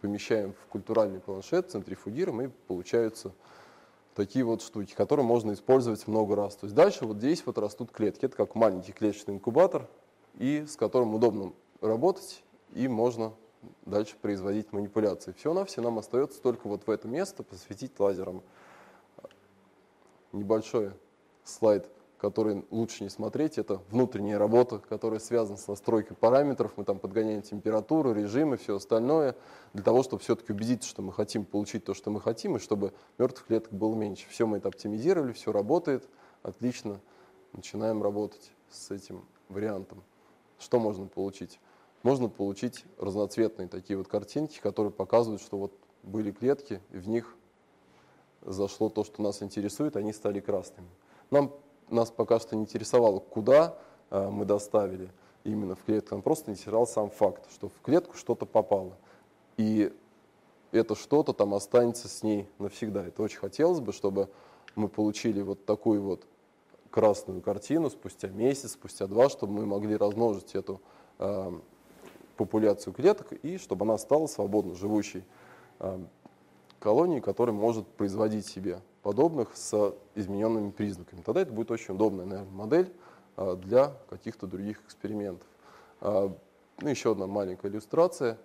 помещаем 0.00 0.54
в 0.54 0.66
культуральный 0.66 1.20
планшет, 1.20 1.70
центрифугируем, 1.70 2.42
и 2.42 2.48
получаются 2.66 3.32
такие 4.14 4.44
вот 4.44 4.62
штуки, 4.62 4.94
которые 4.94 5.24
можно 5.24 5.52
использовать 5.52 6.06
много 6.06 6.34
раз. 6.34 6.56
То 6.56 6.66
есть 6.66 6.74
дальше 6.74 7.04
вот 7.04 7.18
здесь 7.18 7.44
вот 7.46 7.58
растут 7.58 7.92
клетки. 7.92 8.24
Это 8.24 8.36
как 8.36 8.54
маленький 8.54 8.92
клеточный 8.92 9.34
инкубатор, 9.34 9.88
и 10.38 10.64
с 10.66 10.76
которым 10.76 11.14
удобно 11.14 11.52
работать, 11.80 12.42
и 12.72 12.88
можно 12.88 13.32
дальше 13.84 14.16
производить 14.20 14.72
манипуляции. 14.72 15.34
Все 15.36 15.52
на 15.52 15.64
все 15.64 15.80
нам 15.80 15.98
остается 15.98 16.40
только 16.40 16.66
вот 16.66 16.86
в 16.86 16.90
это 16.90 17.08
место 17.08 17.42
посветить 17.42 17.98
лазером. 17.98 18.42
Небольшой 20.36 20.92
слайд 21.44 21.88
который 22.18 22.64
лучше 22.70 23.04
не 23.04 23.10
смотреть, 23.10 23.58
это 23.58 23.80
внутренняя 23.90 24.38
работа, 24.38 24.78
которая 24.78 25.20
связана 25.20 25.58
с 25.58 25.68
настройкой 25.68 26.16
параметров. 26.16 26.72
Мы 26.76 26.84
там 26.84 26.98
подгоняем 26.98 27.42
температуру, 27.42 28.12
режимы, 28.12 28.56
все 28.56 28.76
остальное, 28.76 29.36
для 29.74 29.82
того, 29.82 30.02
чтобы 30.02 30.22
все-таки 30.22 30.52
убедиться, 30.52 30.88
что 30.88 31.02
мы 31.02 31.12
хотим 31.12 31.44
получить 31.44 31.84
то, 31.84 31.94
что 31.94 32.10
мы 32.10 32.20
хотим, 32.20 32.56
и 32.56 32.58
чтобы 32.58 32.92
мертвых 33.18 33.46
клеток 33.46 33.72
было 33.72 33.94
меньше. 33.94 34.26
Все 34.30 34.46
мы 34.46 34.58
это 34.58 34.68
оптимизировали, 34.68 35.32
все 35.32 35.52
работает, 35.52 36.08
отлично. 36.42 37.00
Начинаем 37.52 38.02
работать 38.02 38.50
с 38.70 38.90
этим 38.90 39.24
вариантом. 39.48 40.02
Что 40.58 40.80
можно 40.80 41.06
получить? 41.06 41.60
Можно 42.02 42.28
получить 42.28 42.84
разноцветные 42.98 43.68
такие 43.68 43.96
вот 43.96 44.08
картинки, 44.08 44.58
которые 44.60 44.92
показывают, 44.92 45.42
что 45.42 45.58
вот 45.58 45.72
были 46.02 46.30
клетки, 46.30 46.80
и 46.92 46.98
в 46.98 47.08
них 47.08 47.36
зашло 48.46 48.88
то, 48.88 49.04
что 49.04 49.22
нас 49.22 49.42
интересует, 49.42 49.96
они 49.96 50.12
стали 50.12 50.40
красными. 50.40 50.88
Нам 51.30 51.52
нас 51.90 52.10
пока 52.10 52.38
что 52.40 52.56
не 52.56 52.62
интересовало, 52.62 53.20
куда 53.20 53.76
э, 54.10 54.28
мы 54.28 54.44
доставили 54.44 55.10
именно 55.44 55.74
в 55.74 55.84
клетку, 55.84 56.14
нам 56.14 56.22
просто 56.22 56.50
интересовал 56.50 56.86
сам 56.86 57.10
факт, 57.10 57.50
что 57.52 57.68
в 57.68 57.80
клетку 57.82 58.16
что-то 58.16 58.46
попало. 58.46 58.96
И 59.56 59.92
это 60.72 60.94
что-то 60.94 61.32
там 61.32 61.54
останется 61.54 62.08
с 62.08 62.22
ней 62.22 62.48
навсегда. 62.58 63.06
Это 63.06 63.22
очень 63.22 63.38
хотелось 63.38 63.80
бы, 63.80 63.92
чтобы 63.92 64.28
мы 64.74 64.88
получили 64.88 65.40
вот 65.42 65.64
такую 65.64 66.02
вот 66.02 66.26
красную 66.90 67.40
картину 67.40 67.90
спустя 67.90 68.28
месяц, 68.28 68.72
спустя 68.72 69.06
два, 69.06 69.28
чтобы 69.28 69.52
мы 69.52 69.66
могли 69.66 69.96
размножить 69.96 70.54
эту 70.54 70.80
э, 71.18 71.52
популяцию 72.36 72.92
клеток 72.92 73.32
и 73.32 73.58
чтобы 73.58 73.84
она 73.84 73.98
стала 73.98 74.26
свободно 74.26 74.74
живущей 74.74 75.24
э, 75.78 75.98
колонией, 76.78 77.20
которая 77.20 77.54
может 77.54 77.86
производить 77.86 78.46
себе 78.46 78.80
подобных 79.02 79.56
с 79.56 79.94
измененными 80.14 80.70
признаками. 80.70 81.22
Тогда 81.22 81.42
это 81.42 81.52
будет 81.52 81.70
очень 81.70 81.94
удобная 81.94 82.26
наверное, 82.26 82.52
модель 82.52 82.92
а, 83.36 83.56
для 83.56 83.92
каких-то 84.10 84.46
других 84.46 84.82
экспериментов. 84.84 85.46
А, 86.00 86.32
ну, 86.80 86.88
еще 86.88 87.12
одна 87.12 87.26
маленькая 87.26 87.70
иллюстрация, 87.70 88.38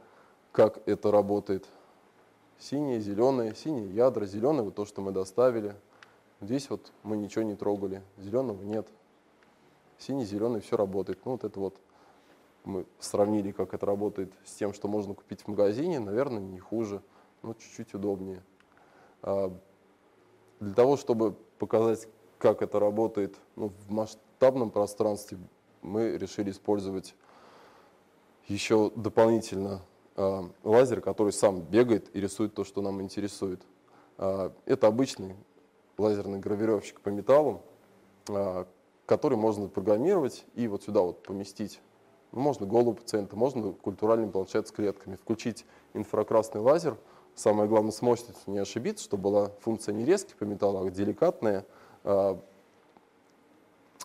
как 0.52 0.88
это 0.88 1.12
работает. 1.12 1.68
Синие, 2.60 3.00
зеленые, 3.00 3.56
синие 3.56 3.90
ядра, 3.90 4.26
зеленые, 4.26 4.64
вот 4.64 4.76
то, 4.76 4.86
что 4.86 5.02
мы 5.02 5.12
доставили. 5.12 5.76
Здесь 6.42 6.70
вот 6.70 6.92
мы 7.04 7.18
ничего 7.18 7.44
не 7.44 7.56
трогали, 7.56 8.02
зеленого 8.18 8.62
нет. 8.64 8.88
Синий, 9.98 10.26
зеленый, 10.26 10.62
все 10.62 10.78
работает. 10.78 11.20
Ну, 11.26 11.32
вот 11.32 11.44
это 11.44 11.60
вот 11.60 11.76
мы 12.64 12.86
сравнили, 13.00 13.52
как 13.52 13.74
это 13.74 13.86
работает 13.86 14.32
с 14.46 14.54
тем, 14.54 14.74
что 14.74 14.88
можно 14.88 15.14
купить 15.14 15.42
в 15.42 15.48
магазине, 15.48 16.00
наверное, 16.00 16.42
не 16.42 16.60
хуже, 16.60 17.02
но 17.44 17.54
чуть-чуть 17.54 17.94
удобнее. 17.94 18.44
А, 19.22 19.54
для 20.60 20.74
того, 20.74 20.98
чтобы 20.98 21.34
показать, 21.58 22.08
как 22.38 22.62
это 22.62 22.80
работает 22.80 23.36
ну, 23.56 23.72
в 23.88 23.92
масштабном 23.92 24.70
пространстве, 24.72 25.38
мы 25.82 26.18
решили 26.18 26.52
использовать 26.52 27.16
еще 28.48 28.92
дополнительно 28.96 29.82
э, 30.16 30.42
лазер, 30.64 31.02
который 31.02 31.34
сам 31.34 31.62
бегает 31.62 32.16
и 32.16 32.20
рисует 32.20 32.54
то, 32.54 32.64
что 32.64 32.82
нам 32.82 33.02
интересует. 33.02 33.62
Э, 34.18 34.52
это 34.66 34.88
обычный 34.88 35.36
лазерный 35.98 36.40
гравировщик 36.40 37.02
по 37.02 37.10
металлу, 37.10 37.64
э, 38.28 38.66
который 39.06 39.38
можно 39.38 39.68
программировать 39.68 40.46
и 40.56 40.68
вот 40.68 40.84
сюда 40.84 41.02
вот 41.02 41.24
поместить. 41.24 41.82
Ну, 42.32 42.42
можно 42.42 42.66
голову 42.66 42.94
пациента, 42.94 43.36
можно 43.36 43.72
культуральный 43.72 44.30
планшет 44.30 44.68
с 44.68 44.72
клетками, 44.72 45.16
включить 45.16 45.66
инфракрасный 45.94 46.62
лазер– 46.62 46.98
Самое 47.36 47.68
главное 47.68 47.92
с 47.92 48.02
мощностью 48.02 48.54
не 48.54 48.60
ошибиться, 48.60 49.04
чтобы 49.04 49.24
была 49.24 49.52
функция 49.62 49.94
не 49.94 50.06
резкий 50.06 50.36
по 50.36 50.44
металлу, 50.44 50.86
а 50.86 50.90
деликатная 50.90 51.66
а, 52.04 52.40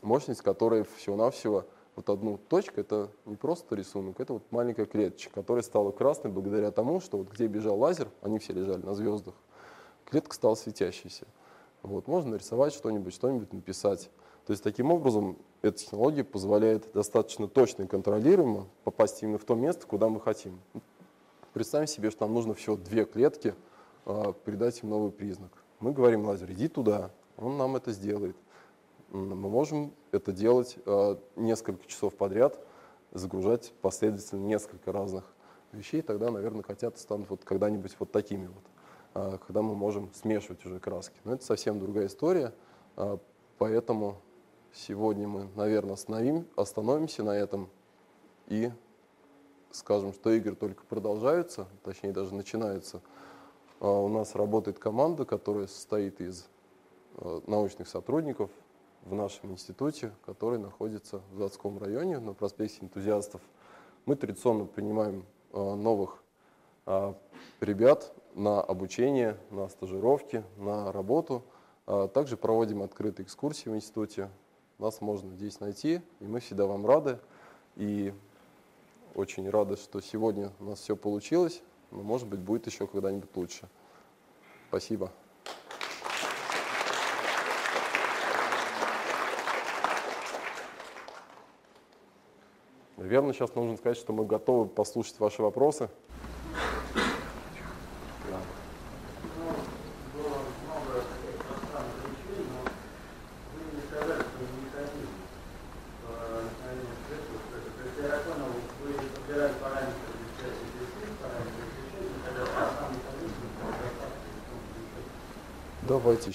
мощность, 0.02 0.42
которая 0.42 0.84
всего-навсего 0.96 1.64
вот 1.96 2.10
одну 2.10 2.38
точку, 2.48 2.80
это 2.80 3.10
не 3.24 3.36
просто 3.36 3.74
рисунок, 3.74 4.20
это 4.20 4.34
вот 4.34 4.42
маленькая 4.50 4.84
клеточка, 4.84 5.32
которая 5.32 5.62
стала 5.62 5.90
красной 5.92 6.30
благодаря 6.30 6.70
тому, 6.70 7.00
что 7.00 7.18
вот 7.18 7.30
где 7.30 7.46
бежал 7.46 7.78
лазер, 7.78 8.08
они 8.20 8.38
все 8.38 8.52
лежали 8.52 8.82
на 8.82 8.94
звездах, 8.94 9.34
клетка 10.04 10.34
стала 10.34 10.54
светящейся. 10.54 11.26
Вот, 11.82 12.06
можно 12.06 12.32
нарисовать 12.32 12.74
что-нибудь, 12.74 13.14
что-нибудь 13.14 13.52
написать. 13.52 14.10
То 14.46 14.52
есть 14.52 14.62
таким 14.62 14.90
образом 14.90 15.38
эта 15.62 15.78
технология 15.78 16.24
позволяет 16.24 16.92
достаточно 16.92 17.48
точно 17.48 17.84
и 17.84 17.86
контролируемо 17.86 18.66
попасть 18.84 19.22
именно 19.22 19.38
в 19.38 19.44
то 19.44 19.54
место, 19.54 19.86
куда 19.86 20.08
мы 20.08 20.20
хотим. 20.20 20.60
Представим 21.56 21.86
себе, 21.86 22.10
что 22.10 22.26
нам 22.26 22.34
нужно 22.34 22.52
всего 22.52 22.76
две 22.76 23.06
клетки 23.06 23.54
э, 24.04 24.34
придать 24.44 24.82
им 24.82 24.90
новый 24.90 25.10
признак. 25.10 25.50
Мы 25.80 25.92
говорим 25.92 26.26
лазер, 26.26 26.52
иди 26.52 26.68
туда, 26.68 27.10
он 27.38 27.56
нам 27.56 27.76
это 27.76 27.92
сделает. 27.92 28.36
Мы 29.08 29.34
можем 29.34 29.94
это 30.12 30.32
делать 30.32 30.76
э, 30.84 31.16
несколько 31.34 31.86
часов 31.86 32.14
подряд, 32.14 32.60
загружать 33.14 33.72
последовательно 33.80 34.44
несколько 34.44 34.92
разных 34.92 35.24
вещей, 35.72 36.02
тогда, 36.02 36.30
наверное, 36.30 36.62
хотят 36.62 36.98
станут 36.98 37.30
вот 37.30 37.42
когда-нибудь 37.42 37.96
вот 37.98 38.12
такими 38.12 38.48
вот, 38.48 38.64
э, 39.14 39.38
когда 39.46 39.62
мы 39.62 39.74
можем 39.74 40.12
смешивать 40.12 40.62
уже 40.66 40.78
краски. 40.78 41.16
Но 41.24 41.32
это 41.32 41.42
совсем 41.46 41.80
другая 41.80 42.08
история, 42.08 42.52
поэтому 43.56 44.20
сегодня 44.74 45.26
мы, 45.26 45.48
наверное, 45.56 45.94
остановим, 45.94 46.46
остановимся 46.54 47.22
на 47.22 47.34
этом 47.34 47.70
и 48.46 48.70
скажем, 49.76 50.12
что 50.12 50.30
игры 50.30 50.54
только 50.54 50.84
продолжаются, 50.84 51.66
точнее 51.84 52.12
даже 52.12 52.34
начинаются. 52.34 53.02
А 53.78 53.90
у 53.90 54.08
нас 54.08 54.34
работает 54.34 54.78
команда, 54.78 55.24
которая 55.24 55.66
состоит 55.66 56.20
из 56.20 56.46
э, 57.18 57.40
научных 57.46 57.88
сотрудников 57.88 58.50
в 59.04 59.14
нашем 59.14 59.52
институте, 59.52 60.12
который 60.24 60.58
находится 60.58 61.20
в 61.30 61.36
Заводском 61.36 61.78
районе 61.78 62.18
на 62.18 62.32
проспекте 62.32 62.78
энтузиастов. 62.80 63.42
Мы 64.06 64.16
традиционно 64.16 64.64
принимаем 64.64 65.24
э, 65.52 65.74
новых 65.74 66.22
э, 66.86 67.12
ребят 67.60 68.14
на 68.34 68.62
обучение, 68.62 69.36
на 69.50 69.68
стажировки, 69.68 70.42
на 70.56 70.92
работу. 70.92 71.42
Также 72.14 72.36
проводим 72.36 72.82
открытые 72.82 73.24
экскурсии 73.24 73.68
в 73.68 73.76
институте. 73.76 74.28
Нас 74.78 75.00
можно 75.00 75.30
здесь 75.30 75.60
найти, 75.60 76.02
и 76.18 76.24
мы 76.24 76.40
всегда 76.40 76.66
вам 76.66 76.84
рады. 76.84 77.20
И 77.76 78.12
очень 79.16 79.48
рады, 79.48 79.76
что 79.76 80.00
сегодня 80.00 80.52
у 80.60 80.64
нас 80.64 80.80
все 80.80 80.94
получилось, 80.94 81.62
но 81.90 82.02
может 82.02 82.28
быть 82.28 82.40
будет 82.40 82.66
еще 82.66 82.86
когда-нибудь 82.86 83.34
лучше. 83.34 83.68
Спасибо. 84.68 85.10
Наверное, 92.98 93.32
сейчас 93.32 93.54
нужно 93.54 93.76
сказать, 93.76 93.96
что 93.96 94.12
мы 94.12 94.26
готовы 94.26 94.68
послушать 94.68 95.18
ваши 95.18 95.40
вопросы. 95.40 95.88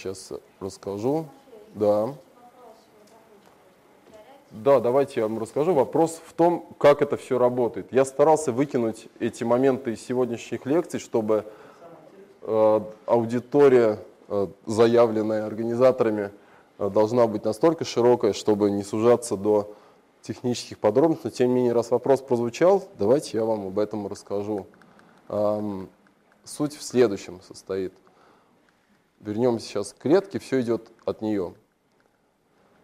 Сейчас 0.01 0.33
расскажу. 0.59 1.25
Да. 1.75 2.13
Да, 4.49 4.79
давайте 4.79 5.21
я 5.21 5.27
вам 5.27 5.39
расскажу. 5.39 5.73
Вопрос 5.73 6.21
в 6.25 6.33
том, 6.33 6.65
как 6.77 7.01
это 7.01 7.15
все 7.15 7.37
работает. 7.37 7.87
Я 7.91 8.03
старался 8.03 8.51
выкинуть 8.51 9.07
эти 9.19 9.43
моменты 9.43 9.93
из 9.93 10.05
сегодняшних 10.05 10.65
лекций, 10.65 10.99
чтобы 10.99 11.45
э, 12.41 12.81
аудитория, 13.05 13.99
э, 14.27 14.47
заявленная 14.65 15.45
организаторами, 15.45 16.31
э, 16.79 16.89
должна 16.89 17.27
быть 17.27 17.45
настолько 17.45 17.85
широкая, 17.85 18.33
чтобы 18.33 18.71
не 18.71 18.83
сужаться 18.83 19.37
до 19.37 19.73
технических 20.21 20.79
подробностей, 20.79 21.29
но 21.29 21.29
тем 21.31 21.49
не 21.49 21.55
менее, 21.55 21.73
раз 21.73 21.91
вопрос 21.91 22.21
прозвучал, 22.21 22.83
давайте 22.99 23.37
я 23.37 23.45
вам 23.45 23.67
об 23.67 23.79
этом 23.79 24.05
расскажу. 24.05 24.67
Суть 26.43 26.75
в 26.75 26.83
следующем 26.83 27.41
состоит. 27.41 27.93
Вернемся 29.21 29.67
сейчас 29.67 29.93
к 29.93 29.99
клетке, 29.99 30.39
все 30.39 30.61
идет 30.61 30.89
от 31.05 31.21
нее. 31.21 31.53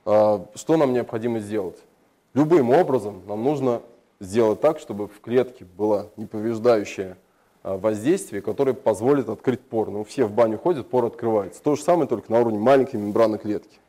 А, 0.06 0.46
что 0.56 0.78
нам 0.78 0.94
необходимо 0.94 1.40
сделать? 1.40 1.78
Любым 2.34 2.70
образом 2.70 3.24
нам 3.28 3.44
нужно 3.44 3.82
сделать 4.20 4.62
так, 4.62 4.80
чтобы 4.80 5.08
в 5.08 5.20
клетке 5.20 5.66
было 5.66 6.12
неповреждающее 6.16 7.18
а, 7.64 7.78
воздействие, 7.78 8.44
которое 8.44 8.74
позволит 8.74 9.30
открыть 9.30 9.62
пор. 9.62 9.90
Ну, 9.90 10.04
все 10.04 10.26
в 10.26 10.32
баню 10.32 10.60
ходят, 10.60 10.88
пор 10.88 11.06
открывается. 11.06 11.62
То 11.64 11.76
же 11.76 11.82
самое, 11.82 12.08
только 12.08 12.32
на 12.32 12.40
уровне 12.40 12.60
маленькой 12.60 12.98
мембраны 12.98 13.40
клетки. 13.40 13.80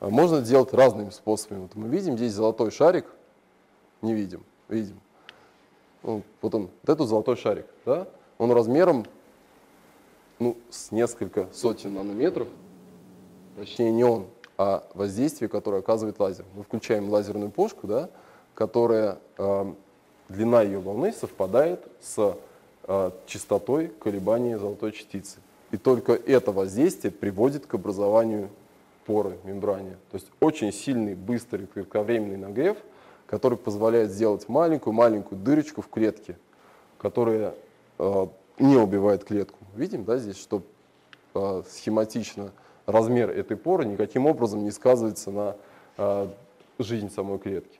А, 0.00 0.08
можно 0.08 0.36
это 0.36 0.46
делать 0.46 0.72
разными 0.72 1.10
способами. 1.10 1.60
Вот 1.60 1.74
мы 1.74 1.88
видим 1.88 2.16
здесь 2.16 2.32
золотой 2.32 2.70
шарик. 2.70 3.04
Не 4.00 4.14
видим. 4.14 4.42
Видим. 4.68 4.98
Ну, 6.02 6.22
вот 6.40 6.54
он, 6.54 6.70
вот 6.82 6.88
этот 6.88 7.06
золотой 7.06 7.36
шарик. 7.36 7.66
Да? 7.84 8.08
Он 8.38 8.50
размером 8.50 9.04
ну, 10.42 10.56
с 10.70 10.90
несколько 10.90 11.48
сотен 11.52 11.94
нанометров. 11.94 12.48
Точнее, 13.56 13.92
не 13.92 14.04
он, 14.04 14.26
а 14.58 14.84
воздействие, 14.94 15.48
которое 15.48 15.78
оказывает 15.78 16.18
лазер. 16.18 16.44
Мы 16.54 16.64
включаем 16.64 17.08
лазерную 17.08 17.50
пушку, 17.50 17.86
да, 17.86 18.10
которая, 18.54 19.18
э, 19.38 19.72
длина 20.28 20.62
ее 20.62 20.80
волны 20.80 21.12
совпадает 21.12 21.86
с 22.00 22.36
э, 22.84 23.10
частотой 23.26 23.88
колебания 24.00 24.58
золотой 24.58 24.92
частицы. 24.92 25.38
И 25.70 25.76
только 25.76 26.12
это 26.12 26.52
воздействие 26.52 27.12
приводит 27.12 27.66
к 27.66 27.74
образованию 27.74 28.50
поры 29.06 29.38
мембране. 29.44 29.96
То 30.10 30.16
есть 30.16 30.26
очень 30.40 30.72
сильный, 30.72 31.14
быстрый, 31.14 31.66
кратковременный 31.66 32.36
нагрев, 32.36 32.76
который 33.26 33.56
позволяет 33.56 34.10
сделать 34.10 34.48
маленькую-маленькую 34.48 35.40
дырочку 35.40 35.82
в 35.82 35.88
клетке, 35.88 36.36
которая 36.98 37.54
э, 37.98 38.26
не 38.58 38.76
убивает 38.76 39.24
клетку. 39.24 39.58
Видим, 39.74 40.04
да, 40.04 40.18
здесь, 40.18 40.38
что 40.38 40.62
э, 41.34 41.62
схематично 41.68 42.52
размер 42.86 43.30
этой 43.30 43.56
поры 43.56 43.84
никаким 43.84 44.26
образом 44.26 44.64
не 44.64 44.70
сказывается 44.70 45.30
на 45.30 45.56
э, 45.96 46.28
жизнь 46.78 47.10
самой 47.10 47.38
клетки. 47.38 47.78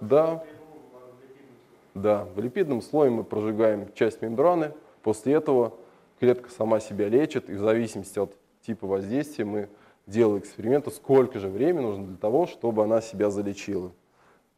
Да. 0.00 0.44
Да, 1.94 2.26
в 2.34 2.40
липидном 2.40 2.82
слое 2.82 3.10
мы 3.10 3.22
прожигаем 3.22 3.92
часть 3.94 4.20
мембраны, 4.20 4.72
после 5.02 5.34
этого 5.34 5.74
клетка 6.18 6.50
сама 6.50 6.80
себя 6.80 7.08
лечит, 7.08 7.48
и 7.48 7.54
в 7.54 7.60
зависимости 7.60 8.18
от 8.18 8.36
типа 8.62 8.86
воздействия 8.86 9.44
мы 9.44 9.68
делаем 10.06 10.40
эксперименты, 10.40 10.90
сколько 10.90 11.38
же 11.38 11.48
времени 11.48 11.82
нужно 11.82 12.06
для 12.06 12.16
того, 12.16 12.46
чтобы 12.46 12.82
она 12.82 13.00
себя 13.00 13.30
залечила. 13.30 13.92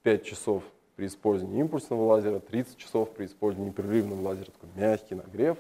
5 0.03 0.25
часов 0.25 0.63
при 0.97 1.07
использовании 1.07 1.61
импульсного 1.61 2.07
лазера, 2.07 2.41
30 2.41 2.79
часов 2.79 3.11
при 3.11 3.27
использовании 3.27 3.71
непрерывного 3.71 4.23
лазера, 4.23 4.47
такой 4.47 4.71
мягкий 4.75 5.15
нагрев. 5.15 5.59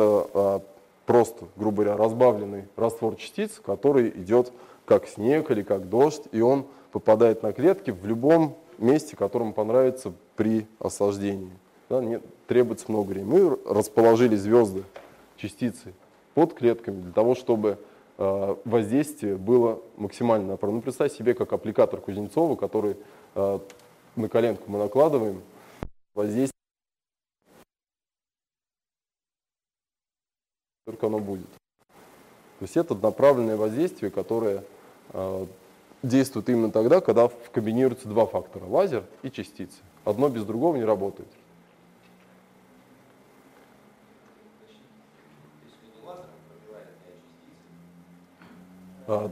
Это 0.00 0.30
а, 0.34 0.62
просто, 1.06 1.46
грубо 1.56 1.82
говоря, 1.82 1.96
разбавленный 1.96 2.68
раствор 2.76 3.16
частиц, 3.16 3.60
который 3.64 4.10
идет 4.10 4.52
как 4.90 5.06
снег 5.06 5.52
или 5.52 5.62
как 5.62 5.88
дождь, 5.88 6.24
и 6.32 6.40
он 6.40 6.66
попадает 6.90 7.44
на 7.44 7.52
клетки 7.52 7.92
в 7.92 8.04
любом 8.04 8.56
месте, 8.76 9.14
которому 9.14 9.52
понравится 9.52 10.12
при 10.34 10.66
осаждении. 10.80 11.52
Да, 11.88 12.02
не, 12.02 12.20
требуется 12.48 12.86
много 12.88 13.10
времени. 13.10 13.30
Мы 13.30 13.58
расположили 13.72 14.34
звезды, 14.34 14.82
частицы 15.36 15.94
под 16.34 16.54
клетками 16.54 17.02
для 17.02 17.12
того, 17.12 17.36
чтобы 17.36 17.78
э, 18.18 18.56
воздействие 18.64 19.36
было 19.36 19.80
максимально 19.96 20.48
направлено. 20.48 20.78
Ну, 20.78 20.82
представь 20.82 21.12
себе, 21.12 21.34
как 21.34 21.52
аппликатор 21.52 22.00
Кузнецова, 22.00 22.56
который 22.56 22.96
э, 23.36 23.58
на 24.16 24.28
коленку 24.28 24.64
мы 24.66 24.80
накладываем, 24.80 25.40
воздействие 26.14 26.50
только 30.84 31.06
оно 31.06 31.20
будет. 31.20 31.46
То 32.58 32.64
есть 32.64 32.76
это 32.76 32.96
направленное 32.96 33.56
воздействие, 33.56 34.10
которое 34.10 34.64
действует 36.02 36.48
именно 36.48 36.70
тогда, 36.70 37.00
когда 37.00 37.30
комбинируются 37.52 38.08
два 38.08 38.26
фактора– 38.26 38.64
лазер 38.68 39.04
и 39.22 39.30
частицы. 39.30 39.76
Одно 40.04 40.28
без 40.28 40.44
другого 40.44 40.76
не 40.76 40.84
работает. 40.84 41.28
А, 49.06 49.30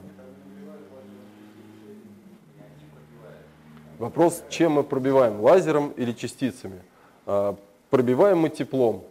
вопрос, 3.98 4.42
чем 4.50 4.72
мы 4.72 4.82
пробиваем, 4.82 5.40
лазером 5.40 5.90
или 5.92 6.12
частицами? 6.12 6.82
А, 7.26 7.56
пробиваем 7.90 8.38
мы 8.38 8.48
теплом 8.50 9.04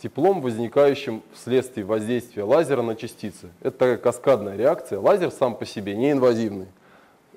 теплом, 0.00 0.40
возникающим 0.40 1.22
вследствие 1.34 1.84
воздействия 1.84 2.44
лазера 2.44 2.82
на 2.82 2.96
частицы. 2.96 3.50
Это 3.60 3.72
такая 3.72 3.96
каскадная 3.98 4.56
реакция. 4.56 4.98
Лазер 4.98 5.30
сам 5.30 5.54
по 5.54 5.66
себе 5.66 5.94
не 5.96 6.12
инвазивный. 6.12 6.68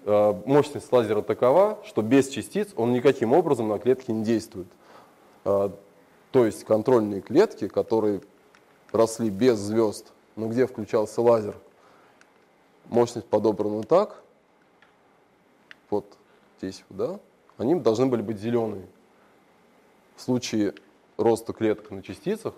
Э, 0.05 0.33
мощность 0.45 0.91
лазера 0.91 1.21
такова, 1.21 1.79
что 1.85 2.01
без 2.01 2.29
частиц 2.29 2.69
он 2.75 2.93
никаким 2.93 3.33
образом 3.33 3.67
на 3.67 3.79
клетки 3.79 4.11
не 4.11 4.23
действует. 4.23 4.67
Э, 5.45 5.69
то 6.31 6.45
есть 6.45 6.63
контрольные 6.63 7.21
клетки, 7.21 7.67
которые 7.67 8.21
росли 8.91 9.29
без 9.29 9.57
звезд, 9.59 10.11
но 10.35 10.47
где 10.47 10.65
включался 10.65 11.21
лазер, 11.21 11.55
мощность 12.89 13.27
подобрана 13.27 13.83
так, 13.83 14.21
вот 15.89 16.05
здесь, 16.59 16.83
да, 16.89 17.19
они 17.57 17.75
должны 17.75 18.07
были 18.07 18.21
быть 18.21 18.39
зеленые. 18.39 18.85
В 20.15 20.21
случае 20.21 20.73
роста 21.17 21.53
клеток 21.53 21.91
на 21.91 22.01
частицах, 22.01 22.53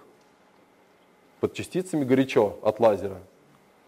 под 1.39 1.53
частицами 1.53 2.03
горячо 2.03 2.57
от 2.61 2.79
лазера. 2.79 3.21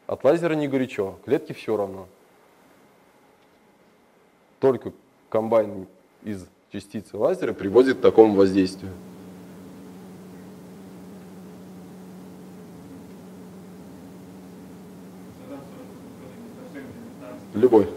От 0.06 0.24
лазера 0.24 0.54
не 0.54 0.68
горячо, 0.68 1.18
клетки 1.26 1.54
все 1.54 1.76
равно. 1.76 2.08
Только 4.60 4.94
комбайн 5.30 5.88
из 6.24 6.48
частицы 6.72 7.18
лазера 7.18 7.54
приводит 7.54 7.98
к 7.98 8.02
такому 8.02 8.36
воздействию. 8.36 8.92
Любой. 17.54 17.97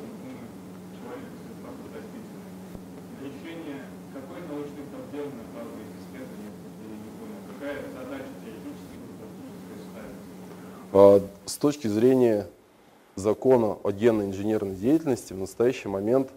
С 10.92 11.56
точки 11.56 11.86
зрения 11.86 12.48
закона 13.14 13.78
о 13.84 13.92
генной 13.92 14.26
инженерной 14.26 14.74
деятельности 14.74 15.32
в 15.32 15.38
настоящий 15.38 15.88
момент 15.88 16.30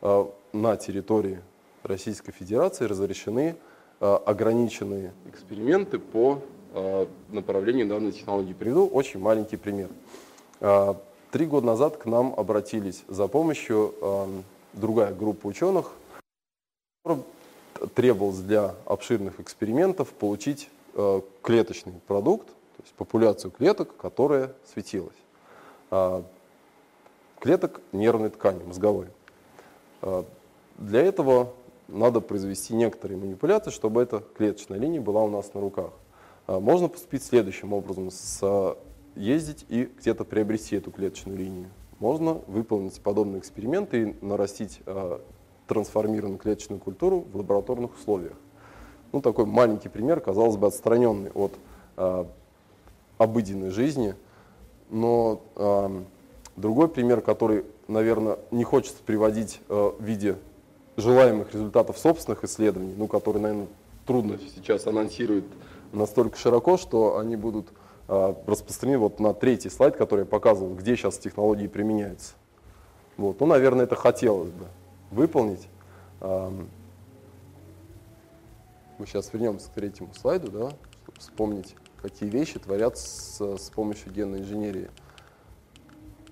а, 0.00 0.30
на 0.52 0.76
территории 0.76 1.40
Российской 1.82 2.32
Федерации 2.32 2.86
разрешены 2.86 3.56
а, 4.00 4.16
ограниченные 4.16 5.12
эксперименты 5.26 5.98
по 5.98 6.40
направлению 7.30 7.88
данной 7.88 8.12
технологии. 8.12 8.52
Приведу 8.52 8.86
очень 8.86 9.18
маленький 9.18 9.56
пример. 9.56 9.88
Три 11.30 11.46
года 11.46 11.66
назад 11.66 11.96
к 11.96 12.04
нам 12.04 12.34
обратились 12.36 13.04
за 13.08 13.26
помощью 13.26 13.94
другая 14.74 15.14
группа 15.14 15.46
ученых, 15.46 15.92
требовалось 17.94 18.40
для 18.40 18.74
обширных 18.84 19.40
экспериментов 19.40 20.10
получить 20.10 20.68
клеточный 21.42 21.94
продукт, 22.06 22.48
то 22.78 22.84
есть 22.84 22.94
популяцию 22.94 23.50
клеток, 23.50 23.96
которая 23.96 24.52
светилась. 24.72 25.16
А, 25.90 26.24
клеток 27.40 27.80
нервной 27.90 28.30
ткани, 28.30 28.62
мозговой. 28.62 29.08
А, 30.00 30.24
для 30.76 31.02
этого 31.02 31.54
надо 31.88 32.20
произвести 32.20 32.74
некоторые 32.74 33.18
манипуляции, 33.18 33.72
чтобы 33.72 34.00
эта 34.00 34.20
клеточная 34.20 34.78
линия 34.78 35.00
была 35.00 35.24
у 35.24 35.28
нас 35.28 35.52
на 35.54 35.60
руках. 35.60 35.90
А, 36.46 36.60
можно 36.60 36.86
поступить 36.86 37.24
следующим 37.24 37.72
образом. 37.72 38.10
Ездить 39.16 39.66
и 39.68 39.90
где-то 39.98 40.24
приобрести 40.24 40.76
эту 40.76 40.92
клеточную 40.92 41.36
линию. 41.36 41.70
Можно 41.98 42.34
выполнить 42.46 43.00
подобные 43.00 43.40
эксперименты 43.40 44.02
и 44.02 44.24
нарастить 44.24 44.80
трансформированную 45.66 46.38
клеточную 46.38 46.78
культуру 46.78 47.26
в 47.32 47.36
лабораторных 47.36 47.96
условиях. 47.96 48.36
Ну, 49.10 49.20
такой 49.20 49.46
маленький 49.46 49.88
пример, 49.88 50.20
казалось 50.20 50.56
бы, 50.56 50.68
отстраненный 50.68 51.32
от 51.32 51.52
обыденной 53.18 53.70
жизни, 53.70 54.14
но 54.90 55.42
э, 55.56 56.02
другой 56.56 56.88
пример, 56.88 57.20
который, 57.20 57.64
наверное, 57.88 58.38
не 58.50 58.64
хочется 58.64 59.02
приводить 59.04 59.60
э, 59.68 59.92
в 59.98 60.02
виде 60.02 60.36
желаемых 60.96 61.52
результатов 61.52 61.98
собственных 61.98 62.44
исследований, 62.44 62.94
ну, 62.96 63.06
которые, 63.06 63.42
наверное, 63.42 63.68
трудно 64.06 64.38
сейчас 64.54 64.86
анонсировать 64.86 65.44
настолько 65.92 66.38
широко, 66.38 66.76
что 66.76 67.18
они 67.18 67.36
будут 67.36 67.68
э, 68.08 68.34
распространены 68.46 68.98
вот 68.98 69.20
на 69.20 69.34
третий 69.34 69.70
слайд, 69.70 69.96
который 69.96 70.20
я 70.20 70.26
показывал, 70.26 70.74
где 70.74 70.96
сейчас 70.96 71.18
технологии 71.18 71.66
применяются. 71.66 72.34
Вот. 73.16 73.40
Ну, 73.40 73.46
наверное, 73.46 73.84
это 73.84 73.96
хотелось 73.96 74.50
бы 74.50 74.66
выполнить. 75.10 75.68
Э, 76.20 76.50
мы 78.98 79.06
сейчас 79.06 79.32
вернемся 79.32 79.68
к 79.68 79.74
третьему 79.74 80.10
слайду, 80.14 80.50
да, 80.50 80.70
чтобы 81.02 81.20
вспомнить 81.20 81.74
какие 82.00 82.28
вещи 82.28 82.58
творят 82.58 82.98
с, 82.98 83.70
помощью 83.74 84.12
генной 84.12 84.40
инженерии. 84.40 84.90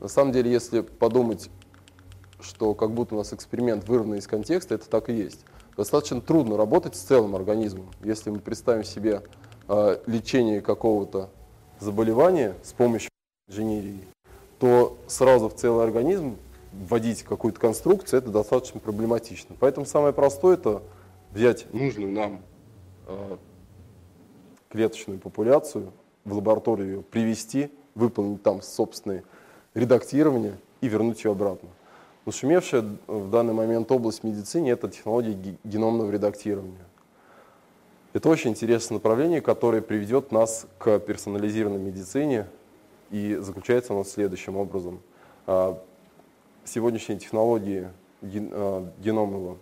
На 0.01 0.09
самом 0.09 0.33
деле, 0.33 0.51
если 0.51 0.81
подумать, 0.81 1.51
что 2.41 2.75
как 2.75 2.93
будто 2.93 3.15
у 3.15 3.19
нас 3.19 3.33
эксперимент 3.33 3.89
вырванный 3.89 4.19
из 4.19 4.27
контекста, 4.27 4.75
это 4.75 4.89
так 4.89 5.09
и 5.09 5.15
есть. 5.15 5.41
Достаточно 5.77 6.21
трудно 6.21 6.57
работать 6.57 6.97
с 6.97 7.01
целым 7.01 7.35
организмом. 7.35 7.91
Если 8.03 8.31
мы 8.31 8.39
представим 8.39 8.85
себе 8.85 9.23
э, 9.69 9.99
лечение 10.07 10.61
какого-то 10.61 11.31
заболевания 11.81 12.55
с 12.63 12.73
помощью 12.73 13.11
инженерии, 13.49 14.01
то 14.59 14.97
сразу 15.07 15.49
в 15.49 15.55
целый 15.55 15.85
организм 15.85 16.37
вводить 16.73 17.23
какую-то 17.23 17.61
конструкцию, 17.61 18.19
это 18.19 18.31
достаточно 18.31 18.81
проблематично. 18.81 19.57
Поэтому 19.59 19.87
самое 19.87 20.13
простое 20.13 20.55
это 20.55 20.83
взять 21.33 21.73
нужную 21.73 22.13
нам 22.13 22.41
э, 23.07 23.37
клеточную 24.77 25.19
популяцию, 25.19 25.91
в 26.27 26.35
лабораторию 26.35 26.89
ее 26.89 27.03
привести, 27.03 27.71
выполнить 27.95 28.43
там 28.43 28.61
собственные 28.61 29.23
редактирование 29.75 30.59
и 30.83 30.89
вернуть 30.89 31.25
ее 31.25 31.31
обратно. 31.31 31.71
Нашумевшая 32.27 32.85
в 33.07 33.31
данный 33.31 33.55
момент 33.55 33.91
область 33.91 34.23
медицины– 34.23 34.69
это 34.71 34.89
технология 34.89 35.57
геномного 35.65 36.11
редактирования. 36.11 36.85
Это 38.13 38.29
очень 38.29 38.51
интересное 38.51 38.97
направление, 38.97 39.41
которое 39.41 39.81
приведет 39.81 40.31
нас 40.31 40.67
к 40.79 40.99
персонализированной 40.99 41.81
медицине, 41.81 42.47
и 43.11 43.37
заключается 43.41 43.95
оно 43.95 44.05
следующим 44.05 44.57
образом. 44.57 45.01
А, 45.47 45.83
сегодняшние 46.65 47.19
технологии 47.19 47.89
а, 48.23 48.93
геномного 48.99 49.57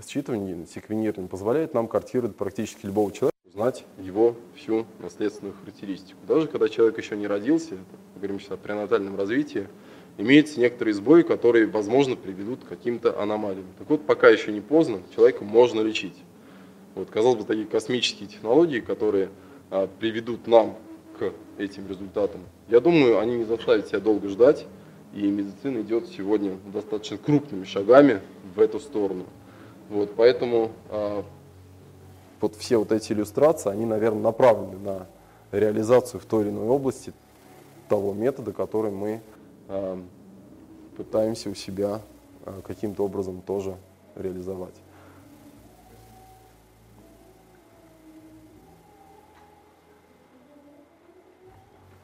считывания, 0.00 0.66
секвенирования 0.66 1.28
позволяют 1.28 1.72
нам 1.72 1.86
картировать 1.86 2.34
практически 2.36 2.86
любого 2.86 3.12
человека, 3.12 3.35
знать 3.56 3.86
его 3.98 4.36
всю 4.54 4.84
наследственную 4.98 5.56
характеристику. 5.58 6.18
Даже 6.28 6.46
когда 6.46 6.68
человек 6.68 6.98
еще 6.98 7.16
не 7.16 7.26
родился, 7.26 7.76
мы 7.76 8.20
говорим 8.20 8.38
сейчас 8.38 8.50
о 8.50 8.56
пренатальном 8.58 9.16
развитии, 9.16 9.68
имеются 10.18 10.60
некоторые 10.60 10.92
сбои, 10.92 11.22
которые, 11.22 11.66
возможно, 11.66 12.16
приведут 12.16 12.64
к 12.64 12.68
каким-то 12.68 13.18
аномалиям. 13.18 13.64
Так 13.78 13.88
вот, 13.88 14.04
пока 14.04 14.28
еще 14.28 14.52
не 14.52 14.60
поздно, 14.60 15.00
человека 15.14 15.42
можно 15.42 15.80
лечить. 15.80 16.16
Вот, 16.94 17.08
казалось 17.08 17.38
бы, 17.38 17.44
такие 17.44 17.64
космические 17.64 18.28
технологии, 18.28 18.80
которые 18.80 19.30
а, 19.70 19.88
приведут 20.00 20.46
нам 20.46 20.76
к 21.18 21.32
этим 21.56 21.88
результатам, 21.88 22.42
я 22.68 22.80
думаю, 22.80 23.18
они 23.20 23.36
не 23.36 23.44
заставят 23.44 23.88
себя 23.88 24.00
долго 24.00 24.28
ждать, 24.28 24.66
и 25.14 25.22
медицина 25.22 25.80
идет 25.80 26.08
сегодня 26.08 26.58
достаточно 26.74 27.16
крупными 27.16 27.64
шагами 27.64 28.20
в 28.54 28.60
эту 28.60 28.80
сторону. 28.80 29.24
Вот, 29.88 30.12
поэтому 30.14 30.72
а, 30.90 31.24
вот 32.40 32.56
все 32.56 32.78
вот 32.78 32.92
эти 32.92 33.12
иллюстрации, 33.12 33.70
они, 33.70 33.86
наверное, 33.86 34.22
направлены 34.22 34.78
на 34.78 35.06
реализацию 35.52 36.20
в 36.20 36.24
той 36.24 36.42
или 36.42 36.50
иной 36.50 36.66
области 36.68 37.12
того 37.88 38.12
метода, 38.12 38.52
который 38.52 38.90
мы 38.90 39.20
э, 39.68 40.02
пытаемся 40.96 41.50
у 41.50 41.54
себя 41.54 42.00
э, 42.44 42.60
каким-то 42.66 43.04
образом 43.04 43.40
тоже 43.42 43.76
реализовать. 44.14 44.74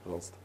Пожалуйста. 0.05 0.42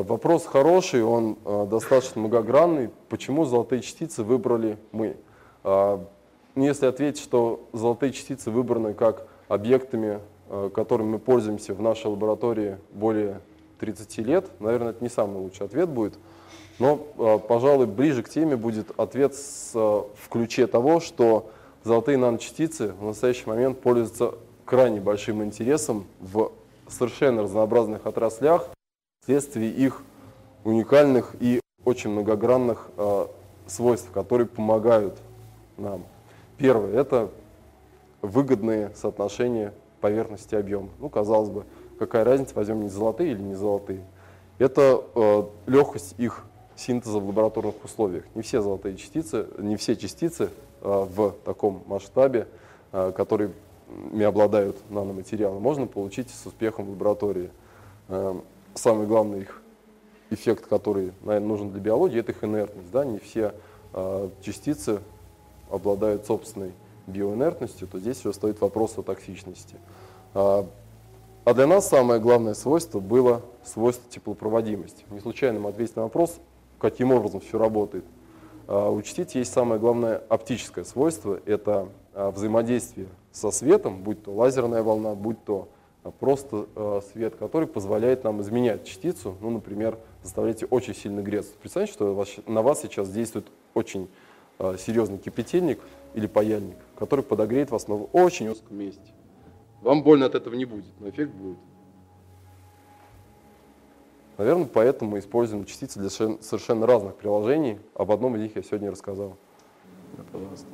Вопрос 0.00 0.46
хороший, 0.46 1.04
он 1.04 1.36
э, 1.44 1.66
достаточно 1.70 2.20
многогранный. 2.20 2.90
Почему 3.08 3.44
золотые 3.44 3.82
частицы 3.82 4.22
выбрали 4.22 4.78
мы? 4.90 5.16
Э, 5.64 5.98
ну, 6.54 6.64
если 6.64 6.86
ответить, 6.86 7.22
что 7.22 7.68
золотые 7.72 8.12
частицы 8.12 8.50
выбраны 8.50 8.94
как 8.94 9.26
объектами, 9.48 10.20
которыми 10.74 11.12
мы 11.12 11.18
пользуемся 11.18 11.72
в 11.72 11.80
нашей 11.80 12.08
лаборатории 12.08 12.76
более 12.92 13.40
30 13.80 14.18
лет, 14.18 14.50
наверное, 14.60 14.90
это 14.90 15.02
не 15.02 15.08
самый 15.08 15.38
лучший 15.38 15.64
ответ 15.64 15.88
будет. 15.88 16.14
Но, 16.78 16.96
пожалуй, 17.48 17.86
ближе 17.86 18.22
к 18.22 18.28
теме 18.28 18.56
будет 18.56 18.98
ответ 18.98 19.34
с, 19.34 19.72
в 19.72 20.28
ключе 20.30 20.66
того, 20.66 21.00
что 21.00 21.50
золотые 21.84 22.18
наночастицы 22.18 22.92
в 23.00 23.04
настоящий 23.04 23.48
момент 23.48 23.80
пользуются 23.80 24.34
крайне 24.66 25.00
большим 25.00 25.42
интересом 25.42 26.06
в 26.20 26.52
совершенно 26.88 27.42
разнообразных 27.42 28.06
отраслях 28.06 28.68
вследствие 29.22 29.70
их 29.70 30.02
уникальных 30.64 31.36
и 31.38 31.60
очень 31.84 32.10
многогранных 32.10 32.90
э, 32.96 33.26
свойств, 33.68 34.10
которые 34.10 34.48
помогают 34.48 35.16
нам. 35.78 36.02
Первое– 36.58 36.92
это 37.00 37.30
выгодные 38.20 38.90
соотношения 38.96 39.74
поверхности 40.00 40.56
объема. 40.56 40.88
Ну, 40.98 41.08
казалось 41.08 41.50
бы, 41.50 41.64
какая 42.00 42.24
разница, 42.24 42.56
возьмем 42.56 42.82
не 42.82 42.88
золотые 42.88 43.30
или 43.30 43.40
не 43.40 43.54
золотые. 43.54 44.04
Это 44.58 45.04
э, 45.14 45.42
легкость 45.66 46.16
их 46.18 46.44
синтеза 46.74 47.20
в 47.20 47.26
лабораторных 47.28 47.84
условиях. 47.84 48.24
Не 48.34 48.42
все 48.42 48.60
золотые 48.60 48.96
частицы, 48.96 49.46
не 49.58 49.76
все 49.76 49.94
частицы 49.94 50.50
э, 50.80 51.06
в 51.14 51.36
таком 51.44 51.84
масштабе, 51.86 52.48
э, 52.90 53.12
которыми 53.16 53.54
обладают 54.24 54.76
наноматериалы, 54.90 55.60
можно 55.60 55.86
получить 55.86 56.28
с 56.30 56.44
успехом 56.44 56.86
в 56.86 56.90
лаборатории. 56.90 57.50
Э, 58.08 58.34
самый 58.74 59.06
главный 59.06 59.42
их 59.42 59.62
эффект, 60.30 60.66
который, 60.66 61.12
наверное, 61.22 61.48
нужен 61.48 61.70
для 61.70 61.80
биологии, 61.80 62.20
это 62.20 62.32
их 62.32 62.42
инертность. 62.42 62.90
Да? 62.90 63.04
Не 63.04 63.18
все 63.18 63.54
э, 63.92 64.28
частицы 64.42 65.00
обладают 65.70 66.26
собственной 66.26 66.72
биоинертностью, 67.06 67.88
то 67.88 67.98
здесь 67.98 68.24
уже 68.24 68.34
стоит 68.34 68.60
вопрос 68.60 68.98
о 68.98 69.02
токсичности. 69.02 69.76
А, 70.34 70.66
а 71.44 71.54
для 71.54 71.66
нас 71.66 71.88
самое 71.88 72.20
главное 72.20 72.54
свойство 72.54 73.00
было 73.00 73.42
свойство 73.64 74.08
теплопроводимости. 74.10 75.04
Не 75.10 75.20
случайно 75.20 75.60
мы 75.60 75.70
ответили 75.70 75.96
на 75.96 76.02
вопрос, 76.02 76.38
каким 76.78 77.12
образом 77.12 77.40
все 77.40 77.58
работает. 77.58 78.04
А, 78.68 78.90
учтите, 78.90 79.38
есть 79.40 79.52
самое 79.52 79.80
главное 79.80 80.22
оптическое 80.28 80.84
свойство, 80.84 81.40
это 81.46 81.88
а, 82.14 82.30
взаимодействие 82.30 83.08
со 83.32 83.50
светом, 83.50 84.02
будь 84.02 84.22
то 84.22 84.32
лазерная 84.32 84.82
волна, 84.82 85.14
будь 85.14 85.42
то 85.44 85.68
просто 86.10 86.66
э, 86.74 87.00
свет, 87.12 87.36
который 87.36 87.68
позволяет 87.68 88.24
нам 88.24 88.40
изменять 88.42 88.84
частицу, 88.84 89.36
ну, 89.40 89.50
например, 89.50 89.98
заставляете 90.22 90.66
очень 90.66 90.94
сильно 90.94 91.20
греться. 91.20 91.52
Представьте, 91.60 91.92
что 91.92 92.24
на 92.46 92.62
вас 92.62 92.82
сейчас 92.82 93.10
действует 93.10 93.46
очень 93.74 94.08
э, 94.58 94.76
серьезный 94.78 95.18
кипятильник 95.18 95.80
или 96.14 96.26
паяльник, 96.26 96.76
который 96.96 97.24
подогреет 97.24 97.70
вас 97.70 97.88
на 97.88 97.94
очень 97.94 98.48
узком 98.48 98.78
месте. 98.78 99.12
Вам 99.80 100.02
больно 100.02 100.26
от 100.26 100.34
этого 100.34 100.54
не 100.54 100.64
будет, 100.64 100.92
но 101.00 101.08
эффект 101.08 101.32
будет. 101.32 101.58
Наверное, 104.38 104.66
поэтому 104.66 105.12
мы 105.12 105.18
используем 105.18 105.64
частицы 105.64 106.00
для 106.00 106.10
совершенно 106.10 106.86
разных 106.86 107.16
приложений. 107.16 107.78
Об 107.94 108.10
одном 108.10 108.34
из 108.36 108.42
них 108.42 108.56
я 108.56 108.62
сегодня 108.62 108.90
рассказал. 108.90 109.36
Да, 110.16 110.24
пожалуйста. 110.32 110.66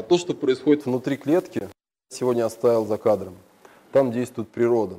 То, 0.00 0.16
что 0.16 0.32
происходит 0.32 0.86
внутри 0.86 1.18
клетки, 1.18 1.68
сегодня 2.08 2.46
оставил 2.46 2.86
за 2.86 2.96
кадром. 2.96 3.36
Там 3.90 4.12
действует 4.12 4.48
природа. 4.48 4.96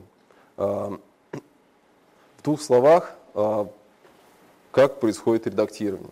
А, 0.58 1.00
в 2.38 2.44
двух 2.44 2.62
словах, 2.62 3.16
а, 3.34 3.68
как 4.72 5.00
происходит 5.00 5.48
редактирование. 5.48 6.12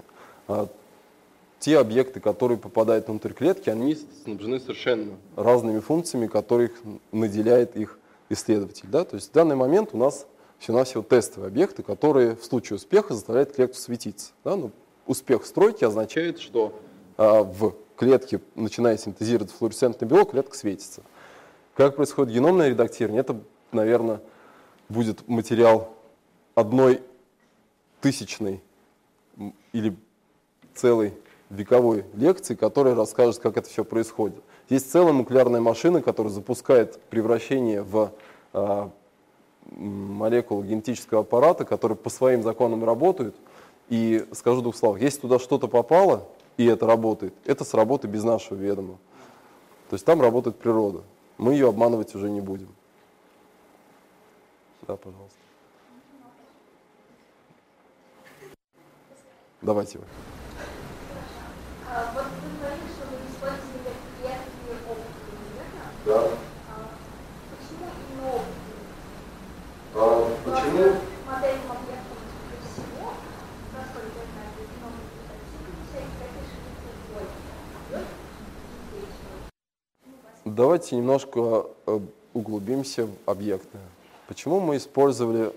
Те 1.59 1.77
объекты, 1.77 2.19
которые 2.19 2.57
попадают 2.57 3.07
внутрь 3.07 3.33
клетки, 3.33 3.69
они 3.69 3.95
снабжены 4.23 4.59
совершенно 4.59 5.17
разными 5.35 5.79
функциями, 5.79 6.25
которых 6.25 6.71
наделяет 7.11 7.75
их 7.75 7.99
исследователь. 8.29 8.87
Да? 8.87 9.05
То 9.05 9.15
есть 9.15 9.29
в 9.29 9.33
данный 9.33 9.55
момент 9.55 9.89
у 9.93 9.97
нас 9.97 10.25
всего-навсего 10.57 11.03
тестовые 11.03 11.49
объекты, 11.49 11.83
которые 11.83 12.35
в 12.35 12.43
случае 12.43 12.77
успеха 12.77 13.13
заставляют 13.13 13.53
клетку 13.53 13.77
светиться. 13.77 14.31
Да? 14.43 14.55
Но 14.55 14.63
ну, 14.63 14.71
успех 15.05 15.45
стройки 15.45 15.83
означает, 15.83 16.39
что 16.39 16.79
в 17.17 17.75
клетки, 18.01 18.41
начиная 18.55 18.97
синтезировать 18.97 19.51
флуоресцентный 19.51 20.07
белок, 20.07 20.31
клетка 20.31 20.57
светится. 20.57 21.03
Как 21.75 21.95
происходит 21.95 22.33
геномное 22.33 22.69
редактирование? 22.69 23.21
Это, 23.21 23.39
наверное, 23.71 24.21
будет 24.89 25.27
материал 25.27 25.93
одной 26.55 27.03
тысячной 28.01 28.63
или 29.71 29.95
целой 30.73 31.13
вековой 31.51 32.03
лекции, 32.15 32.55
которая 32.55 32.95
расскажет, 32.95 33.37
как 33.37 33.57
это 33.57 33.69
все 33.69 33.85
происходит. 33.85 34.41
Есть 34.67 34.91
целая 34.91 35.13
молекулярная 35.13 35.61
машина, 35.61 36.01
которая 36.01 36.33
запускает 36.33 36.99
превращение 37.03 37.83
в 37.83 38.13
э, 38.53 38.89
молекулу 39.69 40.63
генетического 40.63 41.21
аппарата, 41.21 41.65
который 41.65 41.95
по 41.95 42.09
своим 42.09 42.41
законам 42.41 42.83
работает. 42.83 43.35
И 43.89 44.25
скажу 44.31 44.63
двух 44.63 44.75
словах, 44.75 45.01
если 45.01 45.19
туда 45.19 45.37
что-то 45.37 45.67
попало, 45.67 46.27
и 46.57 46.65
это 46.65 46.85
работает, 46.85 47.33
это 47.45 47.63
сработает 47.63 48.13
без 48.13 48.23
нашего 48.23 48.57
ведома. 48.57 48.97
То 49.89 49.95
есть 49.95 50.05
там 50.05 50.21
работает 50.21 50.57
природа. 50.57 51.03
Мы 51.37 51.53
ее 51.53 51.69
обманывать 51.69 52.13
уже 52.15 52.29
не 52.29 52.41
будем. 52.41 52.69
Да, 54.87 54.95
пожалуйста. 54.95 55.37
Давайте 59.61 59.99
вы. 59.99 60.05
А, 61.87 62.11
вот 62.15 62.23
вы 62.23 62.57
говорили, 62.57 62.87
что 62.95 63.05
вы 63.05 63.15
использовали 63.29 63.93
клетки 64.17 64.71
опыты, 64.89 65.21
верно? 65.53 65.85
Да. 66.05 66.19
А, 66.69 66.87
Почему 67.51 67.85
именно 68.09 68.27
опыты? 68.31 68.71
А, 69.93 69.99
почему? 70.45 70.95
Модель 71.29 71.61
объектов 71.67 72.17
скорее 72.41 72.63
всего, 72.71 73.13
насколько 73.75 74.17
я 74.17 74.25
знаю, 74.33 74.49
есть 74.57 74.73
много 74.81 74.97
циклуса, 75.51 75.97
и 75.99 76.09
конечно, 76.17 76.57
это 80.40 80.40
Давайте 80.55 80.97
немножко 80.97 81.67
э, 81.85 81.99
углубимся 82.33 83.05
в 83.05 83.11
объекты. 83.25 83.77
Почему 84.27 84.59
мы 84.59 84.75
использовали 84.77 85.53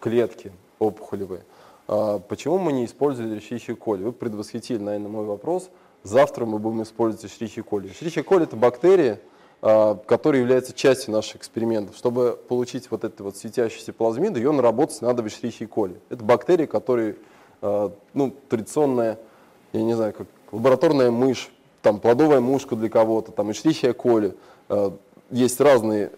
клетки 0.00 0.52
опухолевые? 0.78 1.42
А, 1.86 2.18
почему 2.18 2.56
мы 2.56 2.72
не 2.72 2.86
использовали 2.86 3.38
Escherichia 3.38 3.74
коли? 3.74 4.04
Вы 4.04 4.12
предвосхитили, 4.12 4.78
наверное, 4.78 5.10
мой 5.10 5.26
вопрос. 5.26 5.68
Завтра 6.02 6.46
мы 6.46 6.58
будем 6.58 6.82
использовать 6.82 7.30
Escherichia 7.30 7.62
коли. 7.62 7.90
Escherichia 7.90 8.22
коли– 8.22 8.42
это 8.44 8.56
бактерия, 8.56 9.20
а, 9.60 9.96
которая 9.96 10.40
является 10.40 10.72
частью 10.72 11.12
наших 11.12 11.36
экспериментов. 11.36 11.94
Чтобы 11.94 12.38
получить 12.48 12.90
вот 12.90 13.04
эту 13.04 13.24
вот 13.24 13.36
светящуюся 13.36 13.92
плазмиду, 13.92 14.38
ее 14.38 14.52
наработать 14.52 15.02
надо 15.02 15.22
в 15.22 15.26
Escherichia 15.26 15.66
коли. 15.66 16.00
Это 16.08 16.24
бактерия, 16.24 16.66
которая 16.66 17.16
а, 17.60 17.92
ну, 18.14 18.34
традиционная, 18.48 19.18
я 19.74 19.82
не 19.82 19.92
знаю, 19.92 20.14
как 20.14 20.26
лабораторная 20.52 21.10
мышь, 21.10 21.50
там 21.88 22.00
плодовая 22.00 22.40
мушка 22.40 22.76
для 22.76 22.90
кого-то, 22.90 23.32
там 23.32 23.48
Escherichia 23.48 23.94
коли. 23.94 24.34
Есть 25.30 25.58
разные 25.58 26.10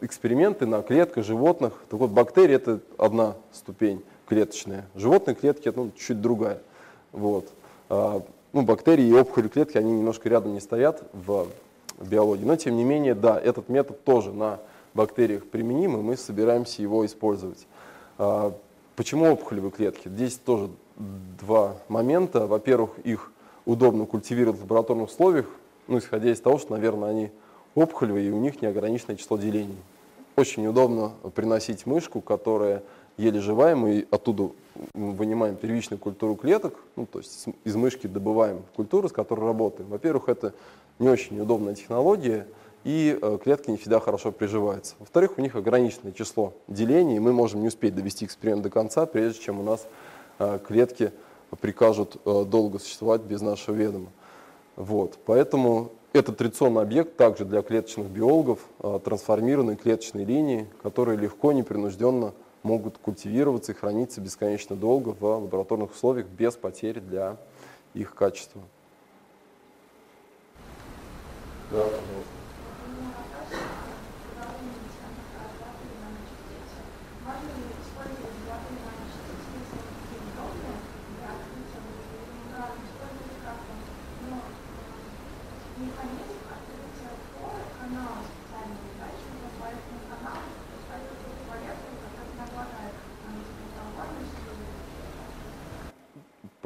эксперименты 0.00 0.64
на 0.64 0.80
клетках 0.80 1.22
животных. 1.22 1.74
Так 1.90 2.00
вот, 2.00 2.10
бактерии– 2.10 2.54
это 2.56 2.80
одна 2.96 3.34
ступень 3.52 4.02
клеточные. 4.26 4.86
Животные 4.94 5.34
клетки 5.34 5.68
это 5.68 5.80
ну, 5.80 5.90
чуть 5.98 6.22
другая. 6.22 6.60
Вот. 7.12 7.46
А, 7.90 8.22
ну, 8.54 8.62
бактерии 8.62 9.04
и 9.04 9.12
опухоли 9.12 9.48
клетки, 9.48 9.76
они 9.76 9.92
немножко 9.92 10.30
рядом 10.30 10.54
не 10.54 10.60
стоят 10.60 11.02
в 11.12 11.48
биологии. 12.00 12.44
Но, 12.44 12.56
тем 12.56 12.76
не 12.76 12.84
менее, 12.84 13.14
да, 13.14 13.38
этот 13.38 13.68
метод 13.68 14.02
тоже 14.04 14.32
на 14.32 14.60
бактериях 14.94 15.44
применим, 15.46 15.98
и 15.98 16.02
мы 16.02 16.16
собираемся 16.16 16.80
его 16.80 17.04
использовать. 17.04 17.66
Почему 18.96 19.30
опухолевые 19.30 19.72
клетки? 19.72 20.08
Здесь 20.08 20.36
тоже 20.36 20.70
два 20.96 21.76
момента. 21.88 22.46
Во-первых, 22.46 22.98
их 23.04 23.30
удобно 23.68 24.06
культивировать 24.06 24.58
в 24.58 24.62
лабораторных 24.62 25.10
условиях, 25.10 25.46
ну, 25.88 25.98
исходя 25.98 26.32
из 26.32 26.40
того, 26.40 26.58
что, 26.58 26.72
наверное, 26.72 27.10
они 27.10 27.30
опухолевые, 27.74 28.28
и 28.28 28.30
у 28.30 28.38
них 28.38 28.62
неограниченное 28.62 29.16
число 29.16 29.36
делений. 29.36 29.76
Очень 30.36 30.66
удобно 30.66 31.12
приносить 31.34 31.84
мышку, 31.84 32.22
которая 32.22 32.82
еле 33.18 33.40
живая, 33.40 33.76
мы 33.76 34.06
оттуда 34.10 34.52
вынимаем 34.94 35.56
первичную 35.56 35.98
культуру 35.98 36.34
клеток, 36.34 36.76
ну, 36.96 37.04
то 37.04 37.18
есть 37.18 37.46
из 37.64 37.76
мышки 37.76 38.06
добываем 38.06 38.62
культуру, 38.74 39.10
с 39.10 39.12
которой 39.12 39.44
работаем. 39.44 39.90
Во-первых, 39.90 40.30
это 40.30 40.54
не 40.98 41.10
очень 41.10 41.38
удобная 41.38 41.74
технология, 41.74 42.46
и 42.84 43.18
э, 43.20 43.38
клетки 43.42 43.70
не 43.70 43.76
всегда 43.76 44.00
хорошо 44.00 44.32
приживаются. 44.32 44.94
Во-вторых, 44.98 45.32
у 45.36 45.42
них 45.42 45.56
ограниченное 45.56 46.12
число 46.12 46.54
делений, 46.68 47.16
и 47.16 47.20
мы 47.20 47.34
можем 47.34 47.60
не 47.60 47.68
успеть 47.68 47.94
довести 47.94 48.24
эксперимент 48.24 48.62
до 48.62 48.70
конца, 48.70 49.04
прежде 49.04 49.40
чем 49.40 49.60
у 49.60 49.62
нас 49.62 49.86
э, 50.38 50.58
клетки 50.66 51.12
прикажут 51.60 52.20
э, 52.24 52.44
долго 52.44 52.78
существовать 52.78 53.22
без 53.22 53.40
нашего 53.40 53.74
ведома. 53.74 54.08
Вот. 54.76 55.18
Поэтому 55.26 55.92
это 56.12 56.32
традиционный 56.32 56.82
объект 56.82 57.16
также 57.16 57.44
для 57.44 57.62
клеточных 57.62 58.06
биологов, 58.08 58.60
трансформированные 59.04 59.76
клеточные 59.76 60.24
линии, 60.24 60.66
которые 60.82 61.18
легко, 61.18 61.52
непринужденно 61.52 62.32
могут 62.62 62.98
культивироваться 62.98 63.72
и 63.72 63.74
храниться 63.74 64.20
бесконечно 64.20 64.76
долго 64.76 65.14
в 65.18 65.22
лабораторных 65.22 65.92
условиях 65.92 66.26
без 66.26 66.54
потери 66.54 67.00
для 67.00 67.36
их 67.94 68.14
качества. 68.14 68.62
Да, 71.70 71.82
пожалуйста. 71.82 72.37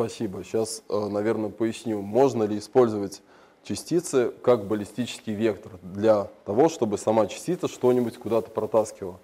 Спасибо. 0.02 0.42
Сейчас, 0.42 0.82
э, 0.88 1.08
наверное, 1.08 1.48
поясню, 1.48 2.02
можно 2.02 2.42
ли 2.42 2.58
использовать 2.58 3.22
частицы 3.62 4.32
как 4.42 4.66
баллистический 4.66 5.32
вектор 5.32 5.70
для 5.80 6.26
того, 6.44 6.68
чтобы 6.68 6.98
сама 6.98 7.28
частица 7.28 7.68
что-нибудь 7.68 8.18
куда-то 8.18 8.50
протаскивала. 8.50 9.20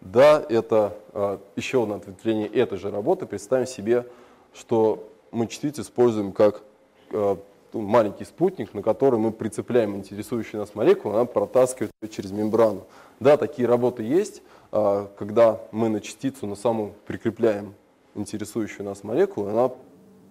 Да, 0.00 0.40
это 0.48 0.96
э, 1.14 1.38
еще 1.56 1.82
одно 1.82 1.96
ответвление 1.96 2.46
этой 2.46 2.78
же 2.78 2.92
работы. 2.92 3.26
Представим 3.26 3.66
себе, 3.66 4.06
что 4.54 5.10
мы 5.32 5.48
частицу 5.48 5.82
используем 5.82 6.30
как 6.30 6.62
э, 7.10 7.36
ну, 7.72 7.80
маленький 7.80 8.24
спутник, 8.24 8.72
на 8.72 8.82
который 8.82 9.18
мы 9.18 9.32
прицепляем 9.32 9.96
интересующую 9.96 10.60
нас 10.60 10.76
молекулу, 10.76 11.14
она 11.14 11.24
протаскивает 11.24 11.90
ее 12.02 12.08
через 12.08 12.30
мембрану. 12.30 12.84
Да, 13.18 13.36
такие 13.36 13.66
работы 13.66 14.04
есть, 14.04 14.42
когда 14.70 15.60
мы 15.72 15.88
на 15.88 16.00
частицу 16.00 16.46
на 16.46 16.54
саму 16.54 16.94
прикрепляем 17.04 17.74
интересующую 18.14 18.86
нас 18.86 19.02
молекулу, 19.02 19.48
она 19.48 19.70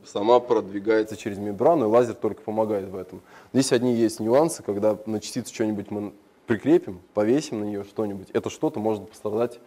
сама 0.06 0.40
продвигается 0.40 1.16
через 1.16 1.38
мембрану, 1.38 1.86
и 1.86 1.90
лазер 1.90 2.16
только 2.16 2.42
помогает 2.42 2.90
в 2.90 2.96
этом. 2.96 3.22
Здесь 3.54 3.72
одни 3.72 3.94
есть 3.94 4.20
нюансы, 4.20 4.64
когда 4.64 4.98
на 5.06 5.20
частицу 5.20 5.54
что-нибудь 5.54 5.92
мы 5.92 6.14
прикрепим, 6.46 7.00
повесим 7.14 7.60
на 7.60 7.64
нее 7.66 7.84
что-нибудь, 7.84 8.30
это 8.34 8.50
что-то 8.50 8.80
может 8.80 9.08
пострадать 9.10 9.60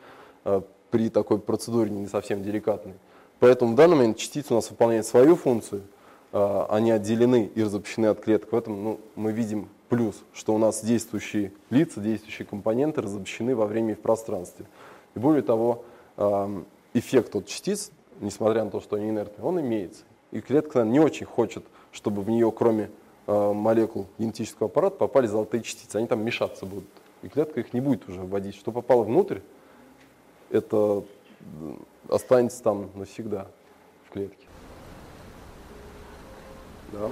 э, 0.45 0.63
при 0.91 1.11
такой 1.11 1.39
процедуре 1.39 1.91
не 1.91 2.07
совсем 2.07 2.43
деликатной. 2.43 2.95
Поэтому 3.39 3.73
в 3.73 3.77
данный 3.77 3.97
момент 3.97 4.19
частицы 4.19 4.53
у 4.53 4.57
нас 4.57 4.71
выполняют 4.71 5.07
свою 5.07 5.37
функцию, 5.37 5.83
э, 6.33 6.67
они 6.69 6.91
отделены 6.91 7.51
и 7.55 7.63
разобщены 7.63 8.07
от 8.07 8.21
клеток. 8.21 8.53
В 8.53 8.57
этом 8.57 8.85
ну, 8.85 9.01
мы 9.15 9.33
видим 9.33 9.69
плюс, 9.89 10.23
что 10.33 10.55
у 10.55 10.59
нас 10.59 10.85
действующие 10.85 11.53
лица, 11.71 12.01
действующие 12.01 12.47
компоненты 12.47 13.01
разобщены 13.03 13.55
во 13.55 13.67
времени 13.67 13.93
и 13.93 13.95
в 13.95 14.01
пространстве. 14.01 14.67
И 15.15 15.19
более 15.19 15.43
того, 15.43 15.85
э, 16.17 16.63
эффект 16.95 17.37
от 17.37 17.47
частиц, 17.47 17.91
несмотря 18.21 18.65
на 18.65 18.71
то, 18.71 18.81
что 18.81 18.97
они 18.97 19.11
инертные, 19.11 19.45
он 19.45 19.61
имеется. 19.61 20.03
И 20.33 20.41
клетка 20.41 20.83
не 20.83 20.99
очень 20.99 21.27
хочет, 21.27 21.65
чтобы 21.93 22.23
в 22.23 22.31
нее, 22.31 22.51
кроме 22.51 22.91
э, 23.27 23.53
молекул 23.53 24.07
генетического 24.19 24.67
аппарата, 24.67 24.97
попали 24.97 25.27
золотые 25.27 25.63
частицы. 25.63 25.97
Они 25.97 26.07
там 26.07 26.25
мешаться 26.25 26.65
будут. 26.65 26.89
И 27.23 27.29
клетка 27.29 27.61
их 27.61 27.75
не 27.75 27.81
будет 27.81 28.09
уже 28.09 28.23
вводить. 28.23 28.57
Что 28.57 28.73
попало 28.73 29.03
внутрь, 29.03 29.41
это 30.51 31.05
останется 32.09 32.63
там 32.63 32.91
навсегда 32.95 33.47
в 34.07 34.13
клетке. 34.13 34.47
Да. 36.93 37.11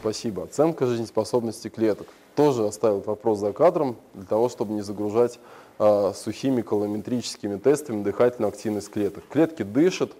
Спасибо. 0.00 0.44
Оценка 0.44 0.86
жизнеспособности 0.86 1.68
клеток 1.68 2.06
тоже 2.36 2.66
оставил 2.66 3.00
вопрос 3.00 3.38
за 3.38 3.52
кадром, 3.52 3.96
для 4.14 4.24
того, 4.24 4.48
чтобы 4.48 4.74
не 4.74 4.82
загружать 4.82 5.40
э, 5.78 6.12
сухими 6.14 6.62
колометрическими 6.62 7.56
тестами 7.56 8.02
дыхательную 8.02 8.50
активность 8.50 8.90
клеток. 8.90 9.24
Клетки 9.28 9.62
дышат, 9.62 10.12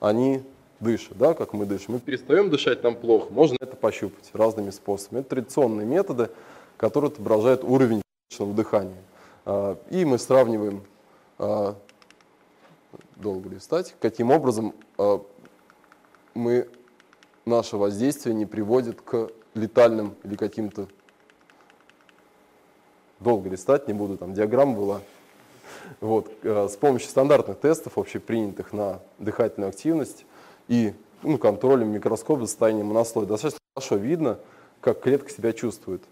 они 0.00 0.42
дышат, 0.80 1.16
да, 1.16 1.34
как 1.34 1.52
мы 1.52 1.64
дышим. 1.64 1.94
Мы 1.94 2.00
перестаем 2.00 2.50
дышать, 2.50 2.82
нам 2.82 2.96
плохо. 2.96 3.32
Можно 3.32 3.56
это 3.60 3.76
пощупать 3.76 4.30
разными 4.32 4.70
способами. 4.70 5.20
Это 5.20 5.30
традиционные 5.30 5.86
методы, 5.86 6.30
которые 6.76 7.10
отображают 7.10 7.62
уровень 7.64 8.02
клеточного 8.28 8.54
дыхания. 8.54 9.02
Э, 9.46 9.76
и 9.90 10.04
мы 10.04 10.18
сравниваем, 10.18 10.82
э, 11.38 11.74
долго 13.16 13.48
листать, 13.48 13.94
каким 14.00 14.30
образом 14.30 14.74
э, 14.98 15.18
мы, 16.34 16.68
наше 17.44 17.76
воздействие 17.76 18.34
не 18.34 18.46
приводит 18.46 19.00
к 19.00 19.30
летальным 19.54 20.14
или 20.24 20.36
каким-то 20.36 20.88
долго 23.20 23.48
листать 23.48 23.86
не 23.86 23.94
буду, 23.94 24.16
там 24.16 24.34
диаграмма 24.34 24.74
была. 24.74 25.00
Вот, 26.00 26.30
э, 26.42 26.68
с 26.68 26.76
помощью 26.76 27.10
стандартных 27.10 27.58
тестов, 27.58 27.98
общепринятых 27.98 28.72
на 28.72 29.00
дыхательную 29.18 29.68
активность 29.68 30.24
и 30.68 30.94
ну, 31.22 31.38
контролем 31.38 31.92
микроскопа 31.92 32.46
состояния 32.46 32.82
монослоя, 32.82 33.26
достаточно 33.26 33.60
хорошо 33.74 33.96
видно, 33.96 34.38
как 34.80 35.00
клетка 35.00 35.30
себя 35.30 35.52
чувствует. 35.52 36.02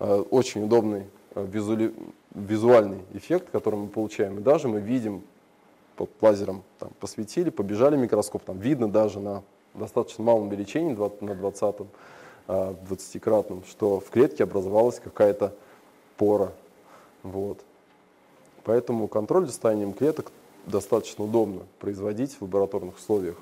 Э, 0.00 0.24
очень 0.30 0.64
удобный 0.64 1.04
э, 1.34 1.46
визуали, 1.46 1.94
визуальный 2.34 3.02
эффект, 3.12 3.50
который 3.50 3.76
мы 3.76 3.88
получаем. 3.88 4.38
И 4.38 4.40
даже 4.40 4.68
мы 4.68 4.80
видим 4.80 5.22
под 5.96 6.10
лазером 6.20 6.62
там, 6.78 6.90
посветили, 6.98 7.50
побежали 7.50 7.96
микроскоп, 7.96 8.42
там 8.42 8.58
видно 8.58 8.90
даже 8.90 9.20
на 9.20 9.42
достаточно 9.74 10.24
малом 10.24 10.48
увеличении, 10.48 10.94
на 11.20 11.34
20 11.34 11.76
20-кратном, 12.46 13.62
а, 13.62 13.70
что 13.70 14.00
в 14.00 14.10
клетке 14.10 14.44
образовалась 14.44 15.00
какая-то 15.00 15.54
пора. 16.16 16.52
Вот. 17.22 17.60
Поэтому 18.64 19.08
контроль 19.08 19.46
за 19.46 19.52
состоянием 19.52 19.92
клеток 19.92 20.32
достаточно 20.66 21.24
удобно 21.24 21.62
производить 21.78 22.34
в 22.38 22.42
лабораторных 22.42 22.96
условиях, 22.96 23.36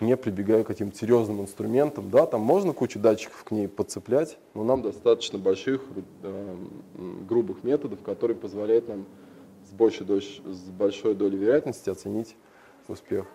не 0.00 0.16
прибегая 0.16 0.64
к 0.64 0.66
каким-то 0.66 0.96
серьезным 0.98 1.40
инструментам. 1.40 2.10
Да, 2.10 2.26
там 2.26 2.40
можно 2.40 2.72
кучу 2.72 2.98
датчиков 2.98 3.44
к 3.44 3.50
ней 3.52 3.68
подцеплять, 3.68 4.38
но 4.54 4.64
нам 4.64 4.82
достаточно 4.82 5.38
больших, 5.38 5.82
э, 6.22 6.56
грубых 7.28 7.62
методов, 7.62 8.02
которые 8.02 8.36
позволяют 8.36 8.88
нам 8.88 9.06
с 9.70 9.72
большой, 9.72 10.06
долей, 10.06 10.42
с 10.44 10.70
большой 10.70 11.14
долей 11.14 11.38
вероятности 11.38 11.90
оценить 11.90 12.36
успех. 12.88 13.26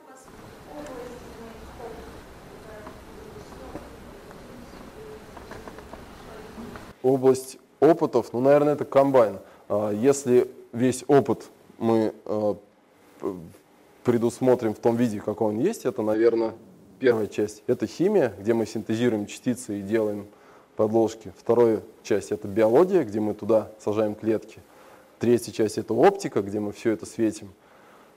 Область 7.01 7.57
опытов, 7.79 8.33
ну, 8.33 8.39
наверное, 8.39 8.73
это 8.73 8.85
комбайн. 8.85 9.39
А, 9.67 9.91
если 9.91 10.49
весь 10.71 11.03
опыт 11.07 11.49
мы 11.77 12.13
а, 12.25 12.57
предусмотрим 14.03 14.73
в 14.73 14.79
том 14.79 14.95
виде, 14.95 15.19
как 15.19 15.41
он 15.41 15.59
есть, 15.59 15.85
это, 15.85 16.01
наверное, 16.01 16.53
первая 16.99 17.27
часть. 17.27 17.63
Это 17.67 17.87
химия, 17.87 18.33
где 18.39 18.53
мы 18.53 18.65
синтезируем 18.65 19.25
частицы 19.25 19.79
и 19.79 19.81
делаем 19.81 20.27
подложки. 20.75 21.33
Вторая 21.37 21.81
часть– 22.03 22.31
это 22.31 22.47
биология, 22.47 23.03
где 23.03 23.19
мы 23.19 23.33
туда 23.33 23.71
сажаем 23.79 24.15
клетки. 24.15 24.61
Третья 25.19 25.51
часть– 25.51 25.77
это 25.77 25.93
оптика, 25.93 26.41
где 26.41 26.59
мы 26.59 26.71
все 26.71 26.91
это 26.91 27.05
светим. 27.05 27.49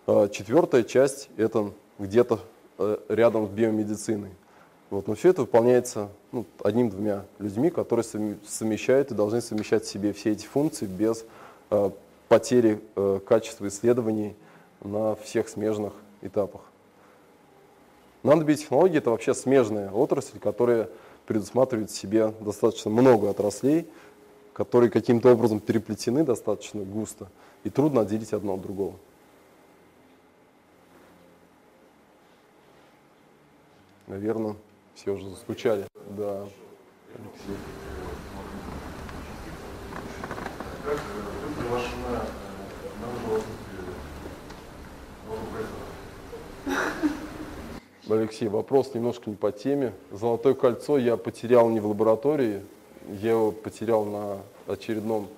А, 0.06 0.28
четвертая 0.28 0.82
часть– 0.82 1.28
это 1.36 1.72
где-то 1.98 2.40
э, 2.78 2.98
рядом 3.08 3.46
с 3.46 3.50
биомедициной. 3.50 4.30
Вот, 4.92 5.08
но 5.08 5.14
все 5.14 5.30
это 5.30 5.40
выполняется 5.40 6.10
ну, 6.32 6.44
одним-двумя 6.62 7.24
людьми, 7.38 7.70
которые 7.70 8.04
совмещают 8.04 9.10
и 9.10 9.14
должны 9.14 9.40
совмещать 9.40 9.84
в 9.84 9.88
себе 9.88 10.12
все 10.12 10.32
эти 10.32 10.44
функции 10.44 10.84
без 10.84 11.24
э, 11.70 11.90
потери 12.28 12.78
э, 12.94 13.20
качества 13.26 13.68
исследований 13.68 14.36
на 14.84 15.14
всех 15.14 15.48
смежных 15.48 15.94
этапах. 16.20 16.60
Нанобиотехнологии– 18.22 18.98
это 18.98 19.08
вообще 19.08 19.32
смежная 19.32 19.90
отрасль, 19.90 20.38
которая 20.38 20.90
предусматривает 21.24 21.90
в 21.90 21.96
себе 21.96 22.34
достаточно 22.40 22.90
много 22.90 23.30
отраслей, 23.30 23.88
которые 24.52 24.90
каким-то 24.90 25.32
образом 25.32 25.60
переплетены 25.60 26.22
достаточно 26.22 26.82
густо, 26.82 27.28
и 27.64 27.70
трудно 27.70 28.02
отделить 28.02 28.34
одно 28.34 28.56
от 28.56 28.60
другого. 28.60 28.96
Наверное, 34.06 34.54
все 34.94 35.12
уже 35.12 35.28
заскучали. 35.28 35.86
Да, 36.16 36.46
Алексей. 37.14 37.56
Алексей, 48.08 48.48
вопрос 48.48 48.92
немножко 48.94 49.30
не 49.30 49.36
по 49.36 49.52
теме. 49.52 49.94
Золотое 50.10 50.54
кольцо 50.54 50.98
я 50.98 51.16
потерял 51.16 51.70
не 51.70 51.80
в 51.80 51.86
лаборатории, 51.86 52.62
я 53.08 53.30
его 53.30 53.52
потерял 53.52 54.04
на 54.04 54.40
очередном 54.66 55.28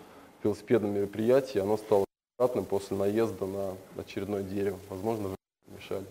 велосипедном 0.42 0.92
мероприятии. 0.92 1.58
Оно 1.58 1.76
стало 1.76 2.04
кратным 2.36 2.64
после 2.64 2.96
наезда 2.96 3.46
на 3.46 3.76
очередное 3.96 4.42
дерево. 4.42 4.78
Возможно, 4.90 5.28
вы 5.28 5.36
мешали. 5.76 6.06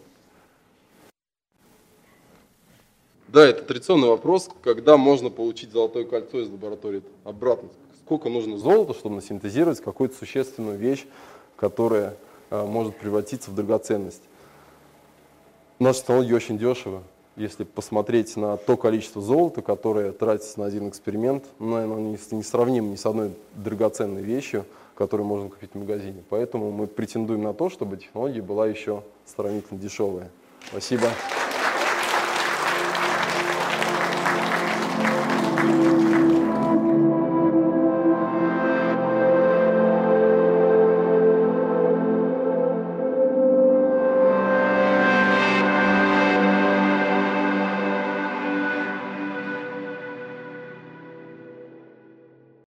Да, 3.34 3.44
это 3.48 3.64
традиционный 3.64 4.10
вопрос, 4.10 4.48
когда 4.64 4.96
можно 4.96 5.32
получить 5.32 5.72
золотое 5.72 6.06
кольцо 6.06 6.40
из 6.42 6.50
лаборатории. 6.50 7.02
Обратно, 7.24 7.70
сколько 8.06 8.30
нужно 8.30 8.60
золота, 8.60 8.94
чтобы 8.94 9.16
насинтезировать 9.16 9.82
какую-то 9.82 10.16
существенную 10.16 10.78
вещь, 10.78 11.08
которая 11.56 12.16
а, 12.52 12.68
может 12.68 12.96
превратиться 12.96 13.50
в 13.50 13.56
драгоценность. 13.56 14.22
Наша 15.80 16.02
технология 16.02 16.36
очень 16.36 16.60
дешево. 16.60 17.02
Если 17.36 17.64
посмотреть 17.64 18.38
на 18.38 18.56
то 18.58 18.78
количество 18.78 19.20
золота, 19.20 19.64
которое 19.64 20.12
тратится 20.12 20.60
на 20.60 20.68
один 20.68 20.88
эксперимент, 20.88 21.44
ну, 21.58 21.78
оно 21.78 22.00
не, 22.00 22.20
не 22.30 22.44
сравнимо 22.44 22.90
ни 22.90 22.96
с 22.98 23.06
одной 23.08 23.32
драгоценной 23.56 24.22
вещью, 24.22 24.64
которую 24.94 25.26
можно 25.26 25.50
купить 25.50 25.72
в 25.74 25.80
магазине. 25.80 26.24
Поэтому 26.30 26.70
мы 26.70 26.86
претендуем 26.86 27.42
на 27.42 27.56
то, 27.56 27.72
чтобы 27.72 27.98
технология 27.98 28.44
была 28.44 28.68
еще 28.68 29.02
сравнительно 29.26 29.80
дешевая. 29.80 30.30
Спасибо. 30.70 31.08